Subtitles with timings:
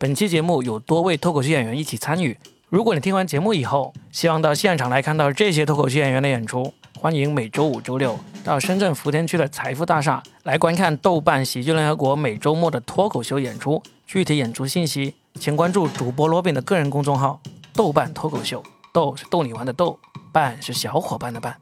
[0.00, 2.38] 本期节目有多位脱口秀演员一起参与。
[2.68, 13.82] 如果你听完节目以后，希望到现场来看到这些脱口秀演员的演出，欢迎每周五、周六到深圳福田区的财富大厦来观看豆瓣喜剧联合国每周末的脱口秀演出。
[14.06, 17.40] 具体演出信息，请关注主播罗宾的个人公众号
[17.74, 18.62] “豆瓣脱口秀”。
[18.94, 19.98] 豆是逗你玩的豆，
[20.30, 21.56] 伴是小伙伴的伴。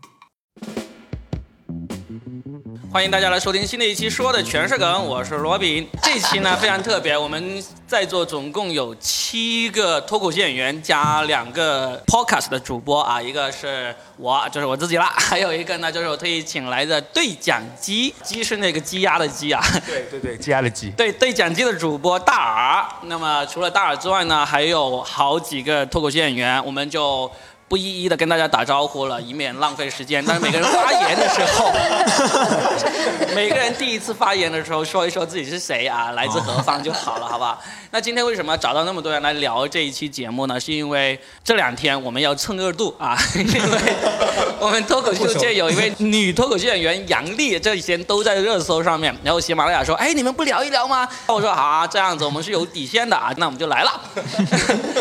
[2.96, 5.86] 欢迎大家来收听新的一期，说的全是梗，我是罗宾。
[6.02, 20.88] 这期呢非常特别，我们在座总共有七个脱口秀演员加两个 podcast 的主播啊，一个是我，就是我自己啦， 还有一个呢就是我特意请来的对讲机，鸡是那个鸡鸭的鸡啊，对对对，鸡鸭的鸡。
[20.96, 22.86] 对对讲机的主播大耳。
[23.02, 27.30] 那么除了大耳之外呢，还有好几个脱口秀演员，我们就。
[27.68, 30.24] 不一一的跟大家打招呼了，以免浪费时间。
[30.24, 31.72] 但是每个人发言的时候，
[33.34, 37.60] 每个人第一次发言的时候说一说自己是谁啊，来自何方就好了，好不好？
[37.90, 40.60] 那今天为什么找到那么多人来聊这一期节目呢？
[40.60, 43.60] 是因为这两天我们要蹭热度啊， 因为
[44.60, 49.12] 我们脱口秀界有一位女脱口秀演员杨丽，这几天都在热搜上面。
[49.24, 54.00] 然后喜马拉雅说：“哎，你们不聊一聊吗？”我说：“好啊，这样子我们是有底线的啊，那我们就来了。”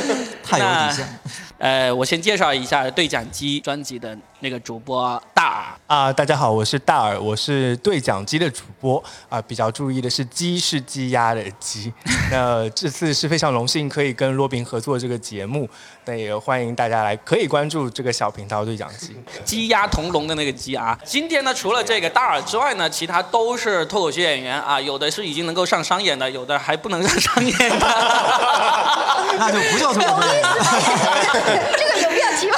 [0.43, 1.19] 太有底线。
[1.65, 9.41] 呃，我先介绍一下对讲机专辑的那个主播大耳啊，大家好，我是大耳，我是对讲机的主播啊。
[9.41, 11.91] 比较注意的是，鸡是鸡鸭的鸡。
[12.31, 15.69] 那这次是非常荣幸可以跟罗宾合作这个节目，
[16.05, 19.15] 那也欢迎大家来，可以关注这个小频道对讲机。
[19.45, 20.97] 鸡鸭同笼的那个鸡啊。
[21.05, 27.87] 今天呢，除了这个大耳之外呢，其他都是脱口秀演员啊，有的是已经能够上商演的，有的还不能上商演的。
[29.37, 30.43] 那就不叫脱口秀演员。
[31.77, 32.57] 这个有必要提吗？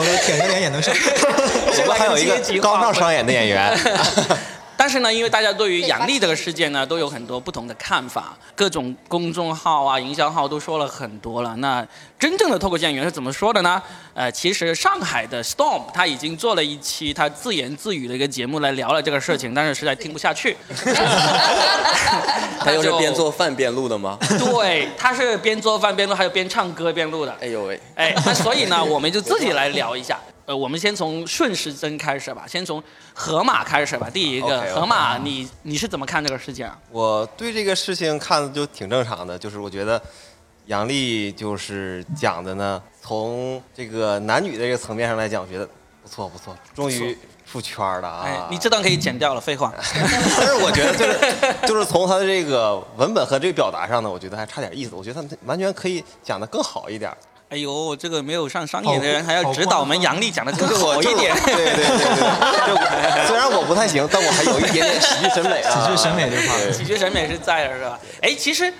[0.00, 0.94] 我舔着脸也能上。
[1.82, 3.76] 我们还有一个刚上商演的演员。
[4.80, 11.54] 但是呢，因为大家对于杨笠这个事件呢，都有很多不同的看法，各种公众号啊、营销号都说了很多了。
[11.56, 11.86] 那
[12.18, 13.82] 真正的脱口秀演员是怎么说的呢？
[14.14, 20.56] 呃，其实上海的 Storm 他已经做了一期他自言自语的一个节目来聊了这个事情，但是实在听不下去。
[22.60, 24.16] 他又是边做饭边录的吗？
[24.38, 27.36] 对，他是边做饭边录，还有边唱歌边录的。
[27.42, 27.78] 哎呦喂！
[27.96, 30.18] 哎，那所以呢，我们就自己来聊一下。
[30.50, 32.82] 呃，我们先从顺时针开始吧，先从
[33.14, 34.10] 河马开始吧。
[34.12, 36.66] 第一个，河马，你你是怎么看这个事情？
[36.66, 40.02] 啊我对这个事情看的就挺正常的，就是我觉得
[40.66, 45.64] 杨笠就是讲的呢，从这个男女的这个层面上来讲，我觉得
[46.02, 47.16] 不错不错，终于
[47.46, 48.48] 出圈了啊！
[48.50, 49.72] 你这段可以剪掉了，废话。
[50.36, 54.96] 但是我觉得就是就是从他的这个文本和这个表达上呢，我觉得还差点意思。
[54.96, 57.16] 我觉得他完全可以讲的更好一点。
[57.50, 61.34] 哎呦，这个没有上商演的人还要指导我们杨笠讲的更 好一点。
[61.44, 65.70] 对对对对， 虽然我不太行，但我还有一点点喜剧审美啊。
[65.74, 67.98] 喜剧审美这块，喜剧审美是在的，是吧？
[68.22, 68.72] 哎，其实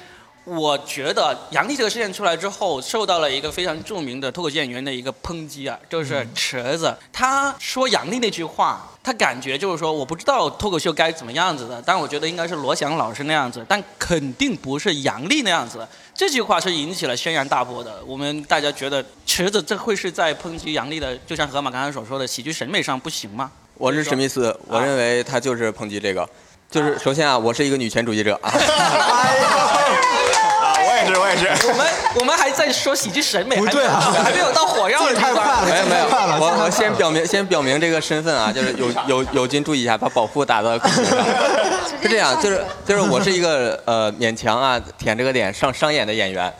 [0.45, 6.97] 我觉得杨笠这个事件出来之后，受到了一个非常著名的脱口秀演员的一个抨击啊，就是池子。
[7.12, 15.87] 他说杨笠那句话，他感觉就是说，我不知道脱口秀该怎么样子的，但我觉得应该是罗翔老师那样子，但肯定不是杨笠那样子。
[16.15, 18.03] 这句话是引起了轩然大波的。
[18.05, 23.53] 我们大家觉得池子这会是在抨击杨笠的，就像河马刚才所说的喜剧审美上不行吗？
[23.75, 26.28] 我是史密斯，我认为他就是抨击这个，
[26.71, 28.51] 就是首先啊，我是一个女权主义者啊。
[28.53, 28.59] 我
[31.30, 31.86] 也是， 我们
[32.20, 36.06] 我们还在说喜剧审美，不对啊，还没有到火药的太快了，没有没有，
[36.41, 40.78] 我我先表明先表明这个身份啊， 就是有有有君注意一下，把保护打到。
[42.02, 46.52] 是这样，就是就是我是一个呃勉强啊舔这个脸上商演的演员。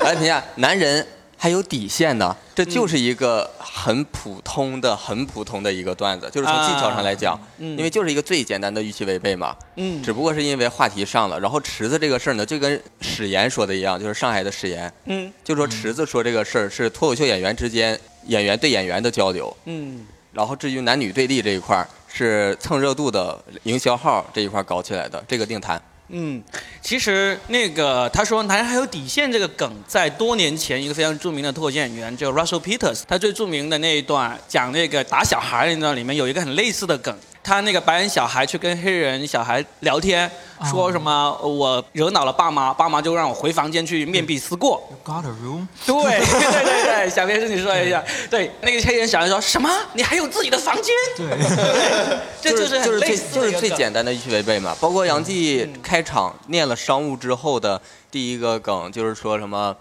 [0.00, 9.54] 来评价男人还有底线呢，这就是一个很普通的、很普通的一个段子，就是从技巧上来讲，因为就是一个最简单的预期违背嘛。
[9.76, 10.02] 嗯。
[10.02, 14.92] 只不过是因为话题上了，然后池子这个事儿呢，就跟史岩说的一样，就是上海的史岩。
[15.04, 15.32] 嗯。
[15.44, 19.54] 就说池子说这个事儿是脱口秀演员之间演员对演员的交流。
[19.66, 20.06] 嗯。
[20.32, 25.80] 然后至于男女对立这一块儿，是蹭热度的营销号这一块搞起来的，这个定谈。
[26.10, 26.42] 嗯，
[26.80, 37.14] 其实那个他说男人还有底线这个梗，在多年前一个非常著名的脱口秀演员叫 Russell Peters，他最著名的那一段讲那个打小孩那段里面有一个很类似的梗。
[37.42, 40.30] 他那个白人小孩去跟黑人小孩聊天，
[40.70, 44.82] 说什么我惹恼了爸妈，爸妈就让我回房间去面壁思过。
[45.04, 45.66] Got a room？
[45.86, 48.04] 对 对对对，小编是你说一下。
[48.28, 49.70] 对，那个黑人小孩说什么？
[49.94, 50.94] 你还有自己的房间？
[51.16, 51.38] 对，
[52.42, 54.76] 这就是就是最就就是最简单的预期违背嘛。
[54.80, 57.80] 包括杨继开场念了商务之后的
[58.10, 59.74] 第一个梗，就是说什么。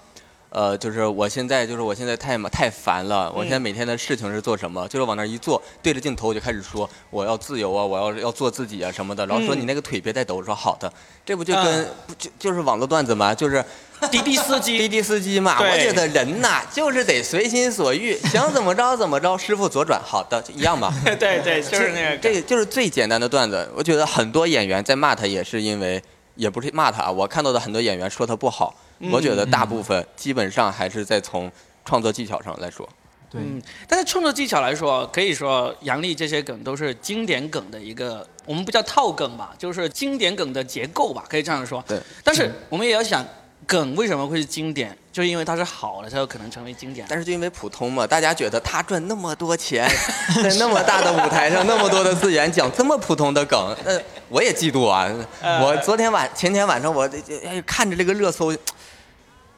[0.58, 4.88] 呃，就是我现在就是我现在太嘛太烦了，我现在每天的事情是做什么？
[4.88, 9.24] 就是往那儿一坐，对着镜头我就开始说我要自由啊，我要要做自己啊什么的。
[9.28, 10.92] 然后说嗯你那个腿别再抖，我说好的。
[11.24, 13.36] 这不就跟、不就就是网络段子嘛？
[13.36, 13.64] 就是
[14.10, 15.58] 滴滴司机， 滴滴司机嘛。
[15.60, 19.38] 我觉得人呐就是得随心所欲， 想怎么着怎么着。
[19.38, 20.92] 师傅左转，好的，就一样吧。
[21.20, 23.70] 对对，就是那个这个就是最简单的段子。
[23.76, 26.02] 我觉得很多演员在骂他，也是因为，
[26.34, 31.52] 也不是骂他啊，我看到的很多演员说他不好，嗯我觉得大部分基本上还是在从
[31.86, 32.88] 创作技巧上来说。
[33.30, 41.84] 对，嗯，但是创作技巧来说，可以说杨笠这些梗都是经典梗的一个，我们不叫套梗吧，就是经典梗的结构吧，可以这样说。
[41.86, 42.00] 对。
[42.24, 43.26] 但是我们也要想，
[43.66, 44.98] 梗为什么会是经典？
[45.12, 47.06] 就是因为它是好的，才有可能成为经典。
[47.10, 49.90] 但是就因为普通嘛，大家觉得他赚那么多钱，
[50.42, 54.00] 在那么大的舞台上，那么多的资源讲这么普通的梗，呃，
[54.30, 55.06] 我也嫉妒啊。
[55.42, 57.10] 呃我昨天晚前天晚上我
[57.44, 58.56] 哎看着这个热搜。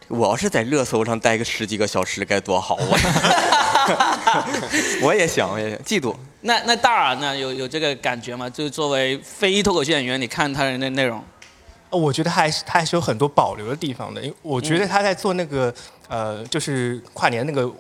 [0.10, 2.76] 我要是在热搜上待个十几个小时该多好！
[2.76, 4.48] 啊
[5.02, 6.16] 我也想，我也想嫉妒。
[6.42, 7.38] 那那大耳呢？
[7.38, 8.50] 有有这个感觉吗？
[8.50, 11.24] 就是作为非脱口秀演员，你看他的那内容，
[11.90, 15.74] 呃我觉得还是他还是有很多保留的地方的，因为我觉得他在做那个、
[16.08, 17.72] 呃，就是跨年那个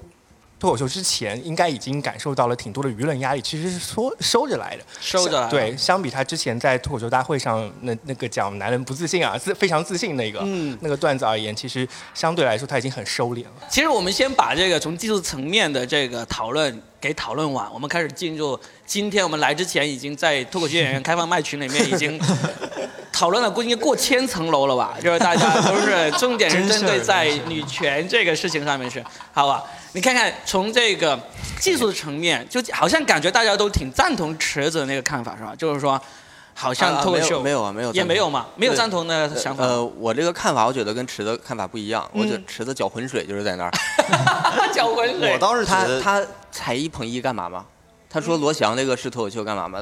[0.59, 4.83] 脱口秀之前，应该已经感受到了挺多的舆论压力，其实是收收着来的。
[4.99, 13.51] 收着来的对，相比他之前在脱口秀大会上那那个讲男人不自信啊，自非常自信那个、嗯那个段子而言，其实相对来说他已经很收敛了。
[13.69, 22.19] 其实我们先把这个从技术层面的这个讨论给讨论完，我们开始进入今天我们来之前已经在脱口秀演员开放麦群里面已经
[23.13, 24.97] 讨论了，估计过千层楼了吧？
[25.01, 29.01] 就是大家都是重点是针对在女权这个事情上面是，
[29.33, 29.63] 好吧？
[29.93, 31.19] 你看看从这个
[31.59, 35.53] 技术层面，就好像感觉大家都挺赞同池子的那个看法是吧？
[35.57, 35.99] 就是说，
[36.53, 39.63] 好像啊脱口秀、没有没有没有也没有嘛，没有赞同的想法。
[39.63, 42.07] 呃，我这个看法，我觉得跟池子看法不一样。
[42.13, 43.71] 我觉得嗯池子搅浑水就是在那儿，
[44.71, 45.39] 搅浑水我。
[45.39, 47.65] 倒是他他踩一捧一干嘛嘛？
[48.09, 49.79] 他说罗翔那个是脱口秀干嘛嘛？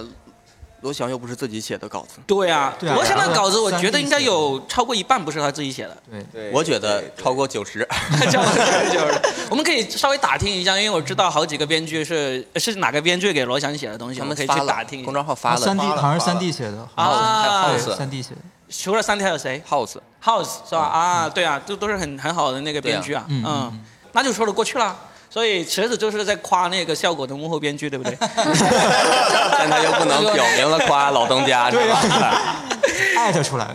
[0.82, 5.98] 罗翔又不是自己写的稿子，对啊，对啊罗翔的稿子我觉得应该有超过一半不是他自己写的。
[6.32, 7.88] 对，我觉得超过九十。
[8.30, 8.44] 叫
[8.92, 9.20] 就是，
[9.50, 15.14] 我们可以稍微打听一下，因为我知道好几个编剧是是哪个编剧给罗翔写的东西，我们可以去打听一下公。
[15.14, 18.38] 众号发了好像是三 D 写的啊三 D 写的，
[18.70, 20.82] 除了三 D 还有谁 House，？House 是吧？
[20.82, 24.96] 啊，对啊，这都是很很好的那个编剧啊，啊嗯嗯嗯，那就说得过去了。
[25.30, 28.18] 所以池子就是在夸那个效果的幕后编剧，对不对？
[29.58, 32.56] 但他又不能表明了夸老东家，是吧？
[33.18, 33.68] 艾特出来。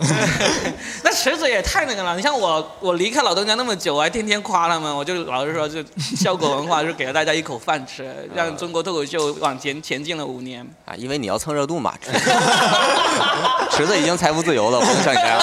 [1.03, 2.15] 那池子也太那个了。
[2.15, 10.65] 你像我，我离开老东家那么久，我还天天夸他们，我就老是说，就效果文化是给了大家一口饭吃， 让中国脱口秀往前前进了五年。
[10.85, 11.93] 啊，因为你要蹭热度嘛。
[13.71, 15.39] 池子已经财富自由了，不能像你这样。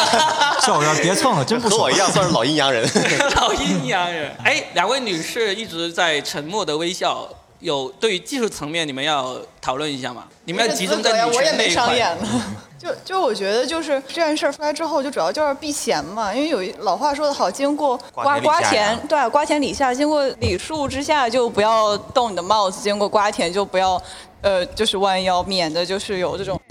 [0.60, 1.96] 笑我要别蹭了，真不爽和我一。
[1.96, 2.88] 样算是老阴阳人。
[3.36, 4.30] 老阴阳人。
[4.44, 7.28] 哎，两位女士一直在沉默的微笑。
[7.60, 10.24] 有对于技术层面，你们要讨论一下吗？
[10.44, 11.86] 你们要集中在女我也没权那一块。
[11.86, 12.42] 上演呢。
[12.80, 24.02] 就就我觉得就是这件事儿出来之后，就主要就是避嫌嘛，因为有一老话说得好，经过瓜瓜田，对，瓜田李下，经过李树之下就不要动你的帽子，经过瓜田就不要，
[24.42, 26.58] 呃，就是弯腰，免得就是有这种。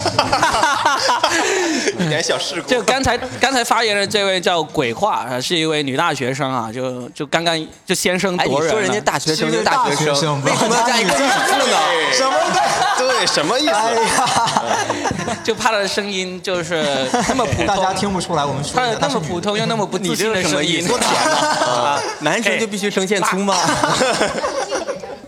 [1.98, 2.68] 一点小事故。
[2.68, 7.56] 就刚才刚才发言的这位叫鬼话，呃是一位女大学生啊，就就刚刚
[7.86, 8.72] 就先声夺人了。
[8.72, 11.30] 说人家大学生就大 大学生，为什么要加一个字呢？
[12.12, 12.32] 什么
[12.98, 13.72] 对，什么意思？
[15.44, 16.84] 就怕他的声音就是
[17.28, 22.00] 那么普通，大家听不出来，我们说他的那么普通又那么不自信的声音，多甜啊！
[22.20, 23.54] 男生就必须声线粗吗？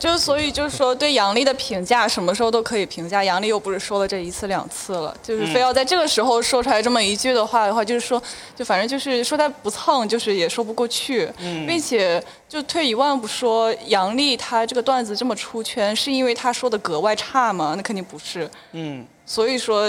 [0.03, 8.21] 就是所以就是说对杨笠的评价什么时候都可以评价，杨笠又不是说了这一次两次了，就是非要在这个时候说出来这么一句的话的话，就是说
[8.57, 11.31] 就反正就是说他不蹭，就是也说不过去，
[11.69, 17.75] 并且就退一万步说，杨笠他这个段子这么出圈，是因为他说的格外差吗？
[17.77, 19.89] 那肯定不是，嗯，所以说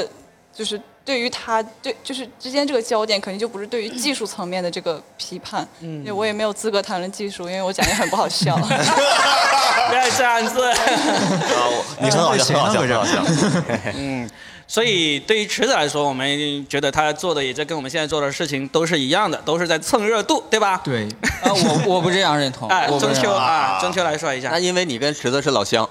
[0.53, 0.79] 就是。
[1.05, 5.67] 对于他对就是之间这个焦点，肯定就不是对于技术层面的这个批判。
[5.81, 8.55] 嗯，我也没有资格谈论技术，因为我讲也很不好笑。
[9.89, 10.61] 不要这样子。
[11.99, 13.23] 你很好笑，很好笑，很好笑。
[13.95, 14.29] 嗯，
[14.65, 20.81] 所以对于池子来说，我们觉得他做的也就跟我们现在做的事情都是一样的，都是在蹭热度，对吧？
[20.85, 21.07] 对，
[21.41, 22.69] 啊，我我不这样认同。
[22.69, 24.59] 哎，中秋啊，中秋来说一下那。
[24.59, 25.87] 因为你跟池子是老乡，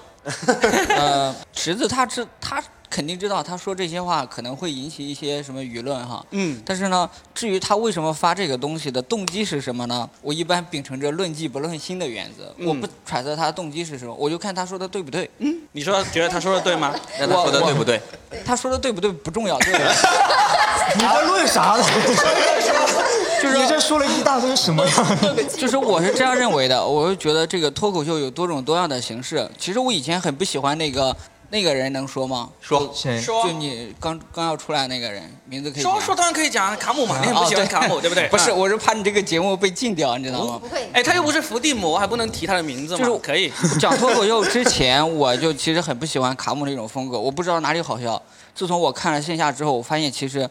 [0.89, 2.63] 呃，池子他知他
[2.93, 6.23] 肯定知道，他说这些话可能会引起一些什么舆论哈。
[6.33, 10.07] 嗯，但是呢，至于他为什么发这个东西的动机是什么呢？
[10.21, 15.31] 我一般秉承着论迹不论心的原则，我不揣测他的动机是什么，我就看他说的对不对。
[15.39, 16.95] 嗯你说觉得他说的对吗？
[17.19, 17.99] 那他说的对不对？
[18.45, 19.87] 他说的对不对不重要，对不对？
[20.95, 21.85] 你在论啥呢？
[23.43, 25.19] 就是你这说了一大堆什么呀？
[25.59, 29.49] 就是我是这样认为的，我是觉得这个脱口秀有多种多样的形式。
[29.59, 31.15] 其实我以前很不喜欢那个
[31.53, 32.49] 那个人，能说吗？
[32.63, 33.21] 说谁？
[33.21, 38.27] 说就你刚刚要出来那个人，名字可以说说当然可以讲卡姆嘛，你很不喜欢卡姆，对不对？
[38.33, 40.59] 不是，啊我是怕你这个节目被禁掉，你知道吗？
[40.59, 43.05] 不会，哎，他又不是伏地魔，还不能提他的名字吗？
[43.05, 43.53] 就是可以。
[43.79, 48.21] 讲脱口秀之前，我就其实很不喜欢卡姆那种风格，我不知道哪里好笑。
[48.55, 50.49] 自从我看了线下之后，我发现其实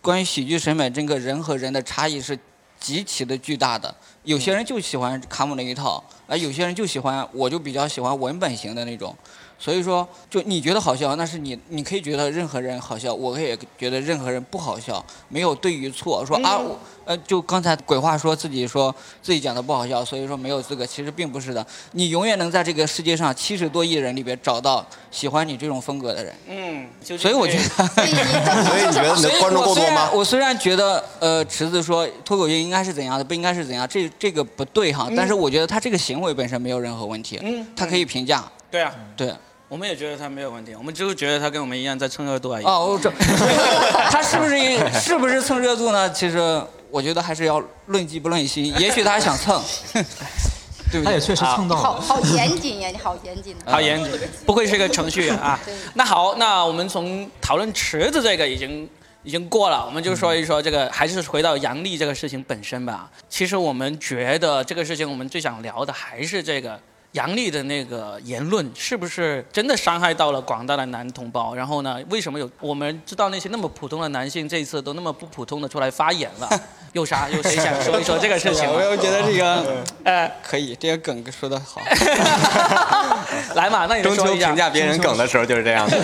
[0.00, 2.38] 关于喜剧审美，这个人和人的差异是
[2.78, 3.92] 极其的巨大的。
[4.22, 9.12] 有些人就喜欢卡姆那一套，而有些人就喜欢，我就比较喜欢文本型的那种。
[9.58, 16.24] 所以说，就你觉得好笑，那是你，你可以觉得任何人好笑，我可以觉得任何人不好笑，没有对与错。
[16.26, 21.66] 说啊，我呃，就刚才鬼话说自己说自己讲的不好笑，所以说没有资格，其实并不是的。
[21.92, 26.34] 你永远能在这个世界上七十多亿人里边找到喜欢你这种风格的人。
[26.48, 30.10] 嗯，就所以我觉得，所以你到所以你觉得你的观众够多吗？
[30.12, 35.08] 我虽然觉得，呃，池子说脱口秀应该是怎样的，不应该是怎样，这这个不对哈。
[35.16, 38.44] 但是我觉得他这个行为本身没有任何问题，嗯他可以评价。
[38.68, 39.32] 对啊，对，
[39.68, 42.64] 我们也觉得他没有问题，我们就是觉得他跟我们一样在蹭热度而已。
[42.64, 43.10] 哦，我这
[44.10, 44.54] 他是不是
[44.92, 46.08] 是不是蹭热度呢？
[46.12, 49.60] 其实我觉得还是要论迹不论心，也许他想蹭，
[50.92, 51.04] 对不对？
[51.04, 51.82] 他也确实蹭到了。
[51.82, 53.72] 好好严谨呀，你好严谨啊。
[53.72, 54.12] 好严谨，
[54.46, 55.58] 不愧是个程序员啊。
[55.94, 58.88] 那好，那我们从讨论池子这个已经
[59.24, 63.10] 已经过了，我们就说一说这个，还是回到杨笠这个事情本身吧。
[63.28, 66.80] 其实我们觉得这个事情，我们最想聊的还是这个。
[67.16, 71.54] 杨笠的那个言论是不是真的伤害到了广大的男同胞？
[71.54, 76.48] 然后呢，为什么有我们知道那些那么普通的男性这一次都那么不普通的出来发言了？
[76.92, 77.26] 有啥？
[77.30, 78.72] 有谁想说一说这个事情吗？
[78.76, 81.80] 我又觉得这个呃，可以，这个梗说的好。
[83.56, 85.96] 来嘛，那你中秋说一下评价别人梗的时候就是这样的。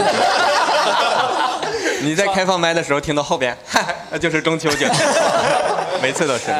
[2.00, 3.54] 你在开放麦的时候听到后边，
[4.10, 4.90] 那就是中秋节，
[6.00, 6.50] 每次都是。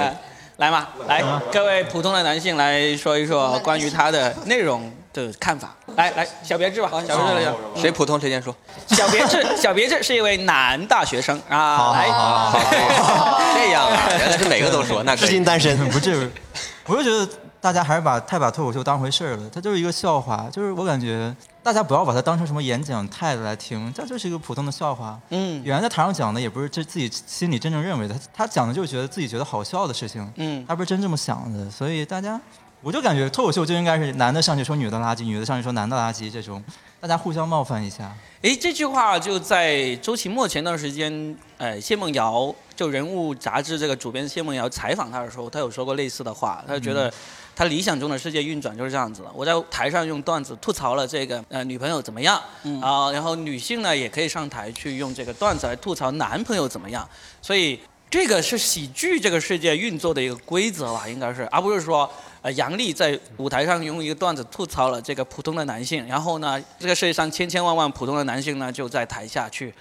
[0.57, 5.75] 呃，来嘛，来，各位普通的男性来说一说关于他的内容的看法。
[5.97, 7.55] 来来，小别致吧，小别致来讲。
[7.77, 8.55] 谁普通谁先说。
[8.89, 12.07] 小别致， 小别致是一位男大学生啊，来，
[13.55, 15.43] 这样啊，原来是每个都说，那至今。
[15.45, 15.77] 单身。
[15.91, 16.31] 不至于，
[16.87, 17.27] 我就觉得
[17.63, 25.19] 大家还是把太把脱口秀当回事儿了，它就是一个笑话，就是我感觉大家不要把它当成什么演讲态度来听，这就是一个普通的笑话。
[25.31, 32.41] 嗯演员在台上讲的也不是这自己心里真正认为的，他他讲的就是觉得自己觉得好笑的事情，嗯他不是真这么想的，所以大家。
[32.85, 36.61] 我就感觉脱口秀就应该是男的上去说女的垃圾，女的上去说男的垃圾，这种
[37.01, 38.13] 大家互相冒犯一下。
[38.41, 47.09] 诶，这句话就在周奇墨前段时间，呃，谢梦瑶就人物杂志这个主编谢梦瑶采访他的时候，他有说过类似的话，他就觉得
[47.55, 49.31] 他理想中的世界运转就是这样子的。
[49.35, 52.41] 我在台上用段子吐槽了这个呃女朋友怎么样，
[52.81, 57.09] 啊、然后女性呢也可以上台去用这个段子来吐槽男朋友怎么样，
[57.41, 57.79] 所以
[58.11, 62.11] 这个是喜剧这个世界运作的一个规则吧，应该是，而不是说。
[62.43, 69.73] 呃，杨笠在舞台上用一个段子吐槽了这个普通的男性，然后呢，这个世界上千千万万普通的男性呢，就在台下去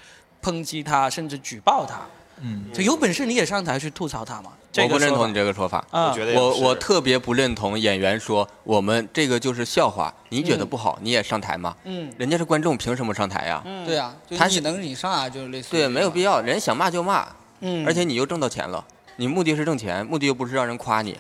[0.44, 2.02] 抨击他，甚至举报他。
[2.42, 4.52] 嗯，就有本事你也上台去吐槽他嘛？
[4.72, 5.86] 这个我不认同你这个说法。
[5.92, 11.76] 啊，我觉得我我特别不认同演员说我们这个就是笑话，你觉得不好，你也上台吗？
[11.84, 13.62] 嗯人家是观众，凭什么上台呀？
[13.66, 16.32] 嗯，对啊，他是你能你上啊，就是类似对，没有必要。
[16.32, 17.28] 要，人想骂就骂，
[17.60, 18.84] 嗯，而且你又挣到钱了，
[19.18, 21.18] 你目的是挣钱，目的又不是让人夸你。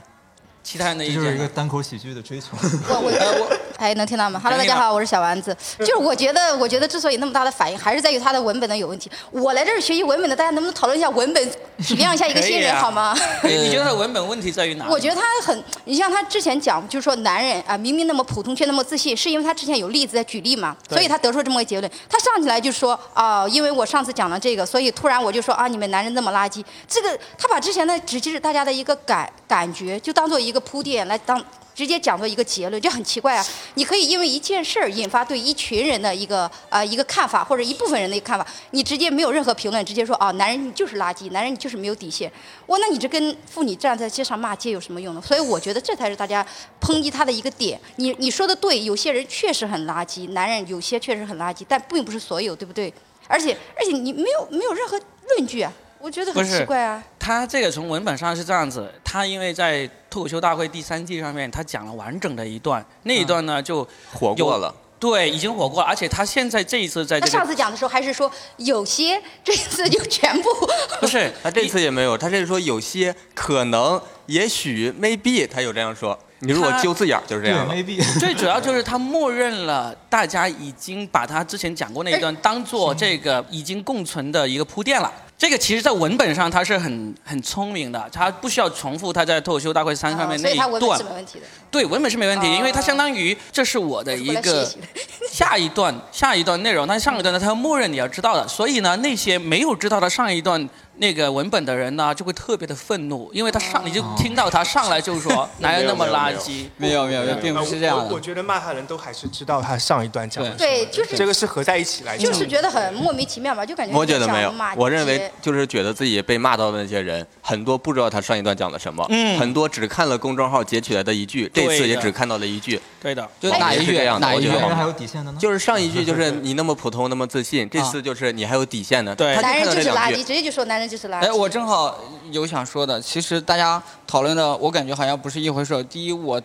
[0.64, 2.50] 其他人的意这就是一个见，单口喜剧的追求。
[2.54, 5.58] 我我哎，能听到吗？Hello，大家好，我是小丸子。
[5.80, 9.10] 就是我觉得，我觉得之所以那么大的反应，还是在于他的文本的有问题。
[9.32, 13.18] 我来这儿学习文本的，大家能不能讨论一下文本，体谅一下一个新人好吗？
[13.42, 14.86] 哎你觉得他的文本问题在于哪？
[14.88, 21.92] 我觉得他很，你像他之前讲，就是说男人啊，明明那么普通却那么自信，是因为他之前有例子在举例嘛，所以他得出这么个结论。
[22.08, 26.64] 他上起来就说啊、因为我上次讲了这个，所以突然我就说啊，你们男人那么垃圾。
[26.88, 31.44] 这个他把之前的只是大家的一个感感觉，就当做一个铺垫来当。
[31.82, 33.44] 直接讲做一个结论，就很奇怪啊！
[33.74, 42.32] 你可以因为一件事儿引发对一群人的一个呃一个看法，或者一部分人的一个看法，你直接没有任何评论，直接说啊，男人你就是垃圾，男人你就是没有底线。
[42.68, 45.22] 哇，那你这跟妇女站在街上骂街有什么用呢？
[45.26, 46.46] 所以我觉得这才是大家
[46.80, 47.82] 抨击他的一个点。
[47.96, 52.94] 你你说的对，有些人确实很垃圾，男人有些确实很垃圾，但并不是所有，对不对？
[53.28, 57.04] 而且而且你没有没有任何论据啊，我觉得很奇怪啊。
[57.20, 70.50] 他这个从文本上是这样子，他因为在脱口秀大会第三季上面，他讲了完整的一段，那一段呢就火过了，对，已经火过了，而且他现在这一次在他这个上次讲的时候还是说有些，这次就全部。
[71.00, 76.18] 不是他这次也没有，他这是说有些可能、也许、maybe，他有这样说。
[76.44, 77.72] 你如果他揪字眼儿就是这样了。
[77.72, 78.02] ，maybe。
[78.20, 85.14] 最主要就是他默认了大家已经把他之前讲过那一段当做这个已经共存的一个铺垫了。
[85.42, 91.04] 这个其实，在文本上他是很很聪明的，他不需要重复他在脱口秀大会三上面那一啊所以他文本段是。
[91.04, 91.46] 没问题的。
[91.72, 94.70] 对，文本是没问题，哦因为它相当于这是我的一个
[95.32, 108.20] 下一段下一段内容，但是上一段呢，它默认你要知道的，所以呢，那些没有知道的上一段那个文本的人呢，就会特别的愤怒，因为他上你就听到他上来就说哪有那么垃圾，没有没有，并不是这样我我。
[108.20, 112.32] 觉得骂他人都还是知道他上一段讲的什么对，就是这个是合在一起来讲的。
[112.32, 119.40] 就是觉得很莫名其妙嘛，就感觉我觉得没有，我认为街就是觉得自己被骂到的那些人，很多不知道他上一段讲了什么，嗯。
[119.40, 123.86] 很多只看了公众号截取来的一句，这次也只看到了一句，对的，就哪一句？
[123.86, 124.50] 是这样的哪一句？
[124.50, 125.38] 还有底线的呢？
[125.40, 129.36] 就是上一句就是 你那么普通那么自信，这次就是你还有底线呢，对。
[129.36, 130.12] 他男人看到这两句。
[130.12, 131.26] 就是垃圾，直接就说男人就是垃圾。
[131.26, 131.98] 哎，我正好
[132.32, 135.84] 有想说的，其实大家讨论的，我感觉好像不是一回事。
[135.86, 136.42] 第一，我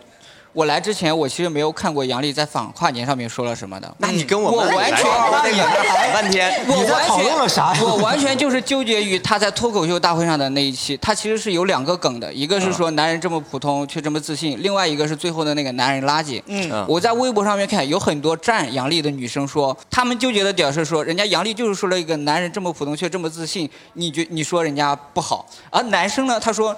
[0.56, 3.94] 我来之前，我其实没有看过杨笠在访跨年上面说了什么的。
[3.98, 16.42] 那你跟我们我完全那半天，我完全论了啥呀我完全就是纠结于他在脱口秀大会上的那一期，他其实是有两个梗的，一个是说男人这么普通却这么自信，另外一个是最后的那个男人垃圾。
[16.46, 16.86] 嗯。
[16.88, 26.74] 我在微博上面看，有很多站杨笠的女生说，他们纠结的点是说，人家杨笠就是说了一个男人这么普通却这么自信，你觉你说人家不好，而男生呢，他说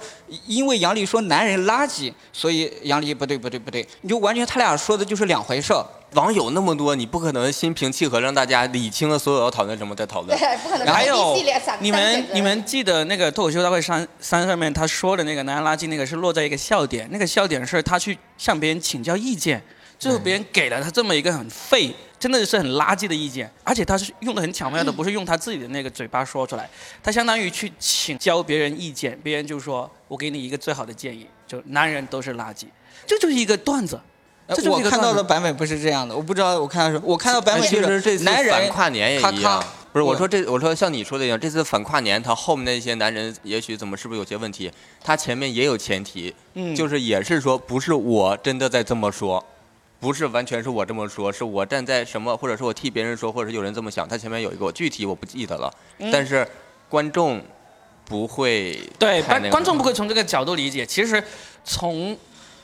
[0.47, 5.85] 因为杨笠说男人垃圾，所以杨笠不对不对不对，你就完全他俩说的就是两回事儿。
[6.13, 10.35] 网友那么多，你不可能心平气和让大家理清了所有要讨论什么再讨论。
[10.35, 10.87] 对，不可能。
[10.91, 11.37] 还有
[11.79, 19.61] 你们你们记得那个脱口秀大会三三上面他说的那个男人垃圾那个是落在一个笑点，那个笑点是他去向别人请教意见，
[19.99, 26.67] 最后别人给了他这么一个很废，真的是很垃圾的意见，而且他是用的很巧妙的，不是用他自己的那个嘴巴说出来，
[27.03, 32.65] 他相当于去请教别人意见，别人就说我给你一个最好的建议，就男人都是垃圾，
[33.05, 33.99] 这就是一个段子。
[34.47, 39.63] 呃这就是我看到的版本不是这样的，我不知道我看到是，我看到版本其就是实这次男人反跨年也一样，
[39.93, 44.71] 不是我说这，我说像你说的一样，这次反跨年，他后面那些男人也许怎么是不是有些问题？
[45.03, 49.45] 他前面也有前提，嗯就是也是说不是我真的在这么说，
[49.99, 54.09] 不是完全是我这么说，是我站在什么，或者是我替别人说，或者是有人这么想。
[54.09, 56.47] 他前面有一个我具体我不记得了，嗯但是
[56.89, 57.39] 观众
[58.03, 60.83] 不会对，观众不会从这个角度理解。
[60.83, 61.23] 其实
[61.63, 62.17] 从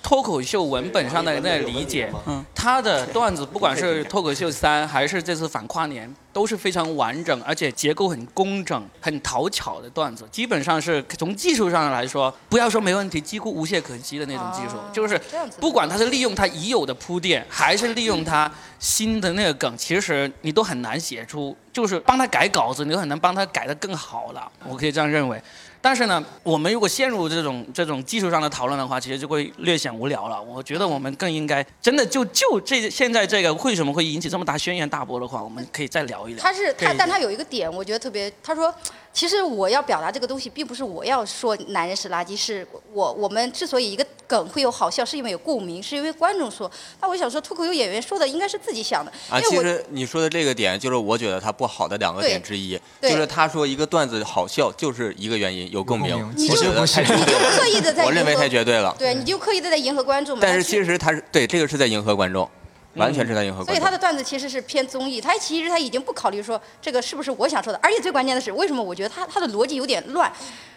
[0.06, 10.24] 脱口秀文本上的那个理解，嗯，他的段子不管是脱口秀三还是这次反跨年，都是非常完整，而且结构很工整、很讨巧的段子。
[10.32, 15.20] 基本上是从技术上来说，不要说没问题，几乎无懈可击的那种技术，哦就是
[15.60, 24.52] 不管他是利用他已有的铺垫，还是利用他新的那个梗，其实你都很难写出，就是帮他改稿子，你都很难帮他改得更好了。
[24.70, 25.42] 我可以这样认为。
[25.86, 30.42] 但是呢，我们如果陷入这种这种技术上的讨论的话，其实就会略显无聊了。
[30.42, 36.42] 我觉得我们更应该真的就就这现在这个为什么会引起这么大轩然大波的话，我们可以再聊一聊。
[36.42, 38.34] 他是他，但他有一个点，我觉得特别。
[38.42, 38.74] 他说，
[39.16, 46.70] 其实我要表达这个东西，并不是我要说男人是垃圾，是我我们之所以一个梗会有好笑，是因为有共鸣，是因为观众说。
[47.00, 56.28] 那我想说，脱口秀演员说的应该是自己想的，啊，其实你说的这个点，就是我觉得他不好的两个点之一，就是他说一个段子好笑，就是一个原因，有共鸣有共。
[56.28, 58.94] 鸣你就我觉得太绝你就，刻意的在我认为迎合太绝对了。
[59.00, 60.42] 对，你就刻意的在迎合观众嘛。
[60.44, 62.50] 但是其实他是对这个是在迎合观众，
[62.96, 63.64] 完全是在迎合。
[63.64, 70.32] 所以他的段子其实是偏综艺，他其实他已经不考虑说这个是不是我想说的，而且最关键的是，为什么我觉得他他的逻辑有点乱？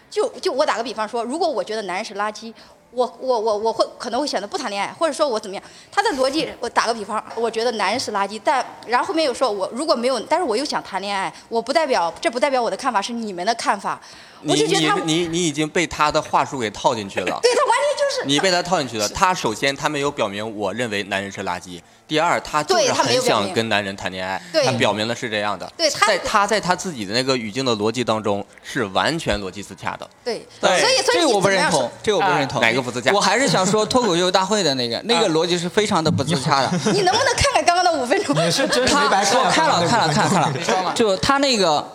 [0.09, 2.51] 就就我打个比方说，如果我觉得男人是垃圾，
[2.89, 5.63] 我我我我会可能会选择不谈恋爱，或者说我怎么样？
[5.91, 14.01] 他的逻辑，我打个比方，我觉得男人是垃圾，但然后后面又说我如果没有，但是我又想谈恋爱，我不代表这不代表我的看法是你们的看法，
[14.43, 17.39] 我你你就觉得他你你已经被他的话术给套进去了。
[17.41, 19.07] 对他完全就是你被他套进去了。
[19.09, 25.71] 他首先他没有表明我认为男人是垃圾，第二他就是他没有很想跟男人谈恋爱，对他表明了是这样的。
[25.77, 30.09] 对他在他在他自己的那个语境的逻辑当中是完全逻辑自洽的。
[30.23, 32.61] 对，对所以所以这个我不认同，这个我不认同。
[32.61, 36.71] 哪个不自洽我还是想说脱口秀大会的那个， 那个逻辑是非常的不自洽的。
[36.91, 38.35] 你能不能看看刚刚的五分钟？
[38.35, 41.85] 你是真没白看看了看了看了看了，就他那个。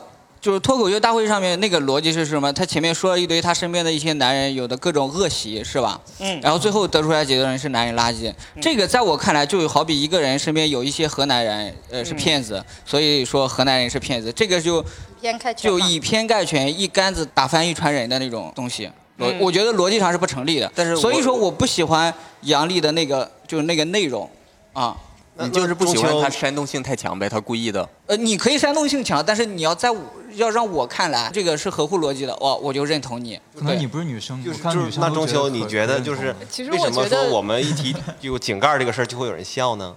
[0.45, 2.53] 就是脱口秀大会上面那个逻辑是什么？
[2.53, 5.99] 他前面说了一堆他身边的一些男人有的各种恶习，是吧？
[6.19, 8.31] 嗯然后最后得出来结论是男人垃圾。
[8.61, 14.31] 这个在我看来，就好比一个人身边有一些河南人，呃，是骗子，所以说河南人是骗子。
[14.35, 14.85] 这个就
[15.19, 18.91] 偏开全就以偏概全，一竿子打翻一船人的那种东西。
[19.17, 20.71] 我嗯我觉得逻辑上是不成立的。
[20.75, 24.29] 但是所以说我不喜欢杨笠的那个就是那个内容，
[24.75, 24.95] 啊。
[25.37, 27.89] 你就是不喜欢他煽动性太强呗，他故意的。
[28.07, 30.01] 呃，你可以煽动性强，但是你要在我
[30.35, 33.41] 要让我看来，这个是合乎逻辑的，哇，我就认同你。
[33.57, 39.95] 可能你不是女生，就是就是那中秋你觉得就是其实为什么说我们一提有井盖这个事儿就会有人笑呢？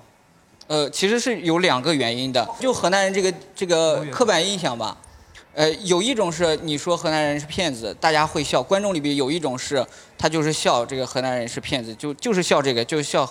[0.67, 4.97] 呃，其实是有两个原因的，就河南人这个这个刻板印象吧。
[5.53, 9.83] 呃，有一种是你说河南人是骗子，大家会笑；观众里边有一种是
[10.17, 13.27] 他就是笑这个河南人是骗子，就就是笑这个，就是笑。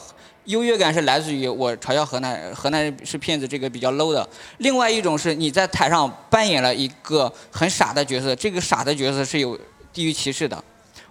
[0.47, 4.29] 优越感是来自于我嘲笑河南人，河南人是骗子这个比较 low 的。
[4.59, 9.59] 另外一种是你在台上扮演了一个很傻的角色，这个傻的角色是有
[9.93, 10.63] 地域歧视的。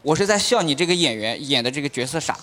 [0.01, 2.37] 我是在笑你这个演员演的这个角色傻，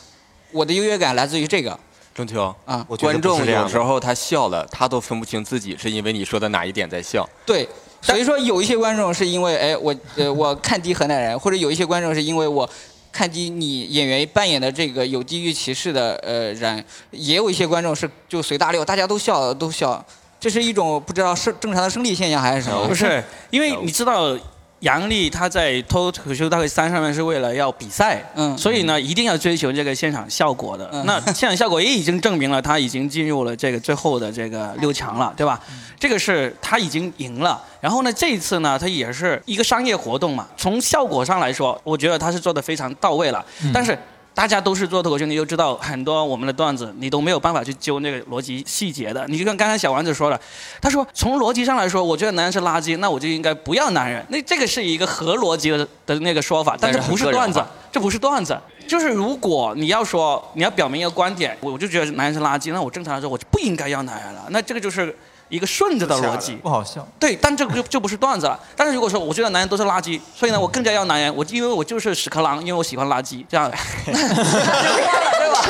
[0.51, 1.79] 我的优越感来自于这个。
[2.15, 7.27] 中秋啊，我觉得观众有时候他笑了，他都分不清自己是因为你说的哪一点在笑。
[7.47, 7.67] 对，
[8.03, 12.69] 所以说有一些观众是因为哎我呃我看低河南人，或者有一些观众是因为我
[13.13, 20.05] 看低你演员扮演的这个有地域歧视的呃人，也有一些观众是就随大流，大家都笑都笑，
[20.41, 22.89] 这是一种不知道是正常的生理现象还是什么？
[22.89, 24.37] 不是，因为你知道
[24.83, 30.91] 杨笠他在脱口秀大会三上面是为了要比赛，嗯所以呢一定要追求这个现场效果的。
[30.93, 35.61] 嗯那现场效果也已经证明了他已经进入了这个最后的这个六强了，对吧？
[35.99, 37.63] 这个是他已经赢了。
[37.81, 43.45] 然后呢，这一次呢，他也是一个商业活动嘛，从效果上来说，我觉得他是做的非常到位了。
[43.73, 43.97] 但是
[44.35, 49.27] 大家都是做脱口秀，你就知道很多我们的段子，你都没有办法去揪那个逻辑细节的。
[49.29, 50.41] 你就跟刚才小丸子说了，
[50.81, 54.25] 他说从逻辑上来说，我觉得男人是垃圾，那我就应该不要男人。
[54.31, 58.59] 那这个是一个合逻辑的的那个说法，但这不是段子这不是段子。
[58.89, 64.47] 就是如果你要说你要表明一个观点，我我就觉得男人是垃圾，那我正常来说我就不应该要男人了。
[64.51, 65.15] 那这个就是
[65.53, 66.55] 一个顺着的逻辑。
[66.55, 67.07] 不好笑。
[67.21, 68.59] 对，但这个就 就不是段子了。
[68.75, 73.71] 但是如果说我觉得男人都是垃圾， 所以呢，我更加要男人，我因为我就是屎壳郎，因为我喜欢垃圾，这样，
[74.07, 75.63] 对吧？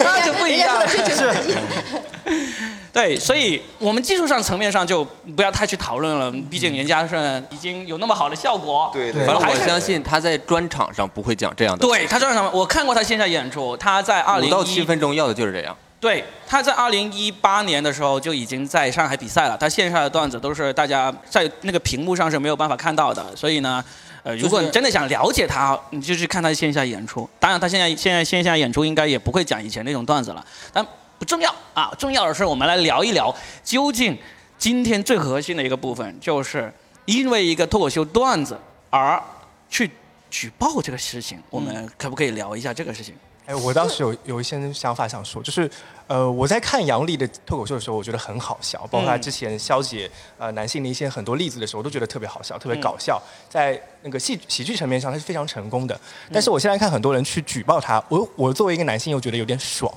[0.00, 0.86] 那就不一样了。
[2.90, 5.04] 对，所以我们技术上层面上就
[5.36, 8.90] 不要太去讨论了，毕竟人家是已经有那么好的效果。
[8.92, 11.86] 对对反正我相信他在专场上不会讲这样的。
[11.86, 15.76] 对他专场，我看过他线下演出，他在二零五到七一分钟要的就是这样。
[16.00, 19.56] 对，他在二零一八年的时候就已经在上海比赛了。
[19.58, 23.84] 他线下的段子都是大家在那个屏幕上是没有办法看到的，所以呢，
[24.22, 27.28] 呃，如果你真的想了解他，你就去看他线下演出。
[27.40, 30.86] 当然，他现在现在线下演出应该也不会讲以前那种段子了，但
[31.18, 31.92] 不重要啊。
[31.98, 33.34] 重要的是，我们来聊一聊
[33.64, 34.16] 究竟
[34.56, 36.72] 今天最核心的一个部分，就是
[37.06, 38.56] 因为一个脱口秀段子
[38.90, 39.20] 而
[39.68, 39.90] 去
[40.30, 43.14] 举报这个事情，我们可不可以聊一下这个事情？
[43.48, 45.70] 哎，我当时有有一些想法想说，就是
[46.06, 55.98] 呃，我在看杨笠的脱口秀的时候，我觉得很好笑，包括他之前消解呃男性的一些很多例子的时候，我都觉得特别好笑，特别搞笑，在那个戏喜剧层面上，他是非常成功的。
[56.30, 59.90] 但是我现在看很多人去举报他，我我作为一个男性又觉得有点爽。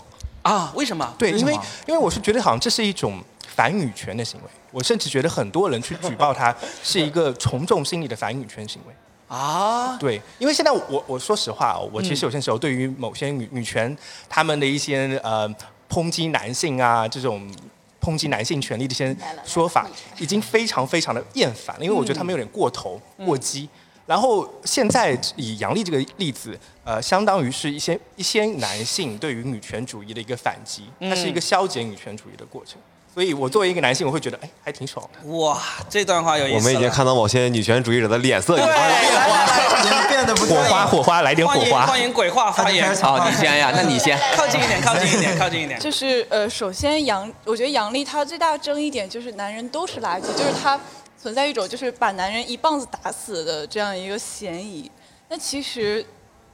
[0.44, 1.14] 啊，为什么？
[1.20, 1.54] 对，因为
[1.86, 8.94] 因为我是觉得好像这是一种反女权的行为，我甚至觉得很多人去举报他是一个 从众心理的反女权行为。
[9.32, 13.96] 啊，对，因为现在我我说实话哦，我其实有些时候对于某些女女权
[14.28, 15.50] 他们的一些呃
[15.90, 17.50] 抨击男性啊这种。
[18.04, 19.16] 抨击男性权利的一些
[19.46, 23.70] 说法已经非常非常的厌烦了，因为我觉得他们有点过头、过激。
[24.08, 32.82] 然后现在以杨笠这个例子，呃，相当于是一些一些男性对于女权主义的一个反击，它是一个消解女权主义的过程。
[33.14, 35.30] 所以我作为一个男性，我会觉得哎，还挺爽的。
[35.32, 36.56] 哇，这段话有意思。
[36.56, 38.78] 我们已经看到某些女权主义者的脸色已经变
[39.30, 39.62] 化。
[39.82, 41.88] 已经变得不火花，火花，来点火花。
[41.88, 44.18] 欢迎鬼话发言，好，你先呀，那你先。
[44.36, 45.80] 靠近一点，靠近一点， 靠近一点。
[45.80, 50.80] 就是呃，首先杨，我觉得杨笠她最大的争议点就是男人都是垃圾，就是她
[51.20, 54.90] 存在一种就是把男人一棒子打死的这样一个嫌疑。
[55.30, 56.06] 那其实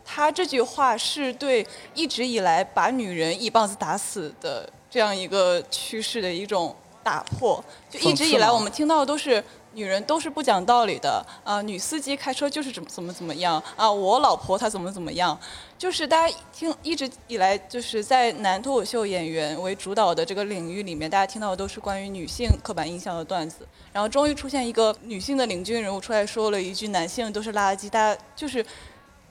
[0.06, 7.64] 他这句话是对一直以来把女人一棒子打死的这样一个趋势的一种打破。
[7.90, 9.44] 就一直以来我们听到的都是。
[9.74, 15.40] 女人都是不讲道理的啊、女司机开车就是怎么怎么怎么样啊，我老婆她怎么怎么样，
[15.78, 28.66] 就是大家听一直以来就是在男脱口秀演员为主导的这个领域里面，大家听到的都是关于女性刻板印象的段子，然后终于出现一个女性的领军人物出来说了一句“男性都是垃圾”，大家就是。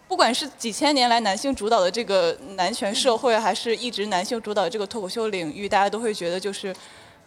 [0.08, 6.74] 不管是几千年来男性主导的这个男权社会，还是一直男性主导的这个脱口秀领域，大家都会觉得就是，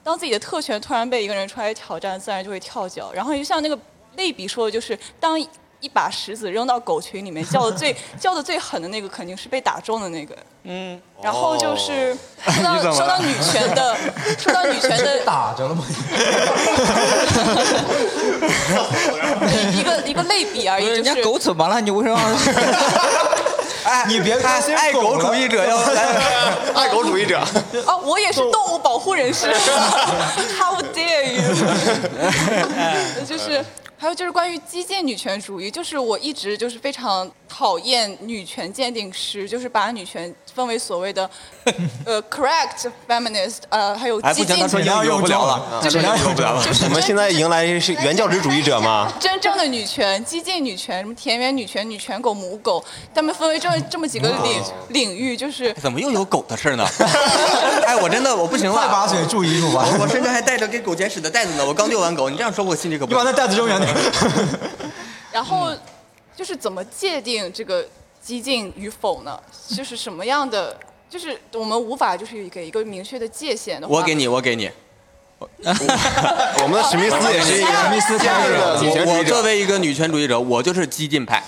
[0.04, 3.12] 当自己的特权突然被一个人出来挑战，自然就会跳脚。
[3.14, 3.78] 然后就像那个
[4.16, 5.40] 类比说的，就是当
[5.80, 10.36] 一把石子扔到狗群里面， 叫的最叫的最狠的那个，肯定是被打中的那个。
[10.64, 12.16] 嗯，然后就是
[12.46, 13.96] 说到说到女权的，
[14.38, 15.84] 说到女权的打着了吗？
[19.74, 21.80] 一个一个类比而已，人家就是狗怎么了？
[21.80, 22.20] 你为什么？
[24.08, 25.78] 你别担心爱狗主义者要
[26.76, 27.42] 爱狗主义者，
[27.88, 29.52] 哦，我也是动物保护人士，
[30.60, 31.42] How dare you？
[33.26, 33.66] 就是
[34.02, 41.30] 还有就是关于激进女权主义，就是我一直就是非常讨厌女权鉴定师，就是把女权分为所谓的
[42.06, 46.62] 呃 correct feminist，呃还有哎，不行，激进他说英语用不了了，就是用不了了。
[46.84, 49.10] 我们现在迎来是原教旨主义者吗？
[49.22, 52.84] 真正的女权、激进女权、什么田园女权、女权狗、母狗，
[53.16, 56.86] 他们分为这么这么几个领领域，就是怎么又有狗的事儿呢？
[57.88, 59.86] 哎，我真的我不行了，快把嘴注意住吧！
[59.98, 61.66] 我甚至还带着给狗捡屎的袋子呢。
[61.66, 63.14] 我刚遛完狗，你这样说我心里可不。
[63.14, 63.96] 你把那袋子扔远点。
[65.32, 65.70] 然后
[66.36, 67.86] 就是怎么界定这个
[68.22, 69.40] 激进与否呢？
[69.76, 70.78] 就是什么样的，
[71.10, 73.96] 就是我们无法就是给一个明确的界限的话。
[73.96, 74.70] 我给你，我给你。
[75.40, 79.30] 我们的史密斯也是一个史密斯这样的女权主我义者。
[79.30, 81.42] 作为一个女权主义者，我就是激进派，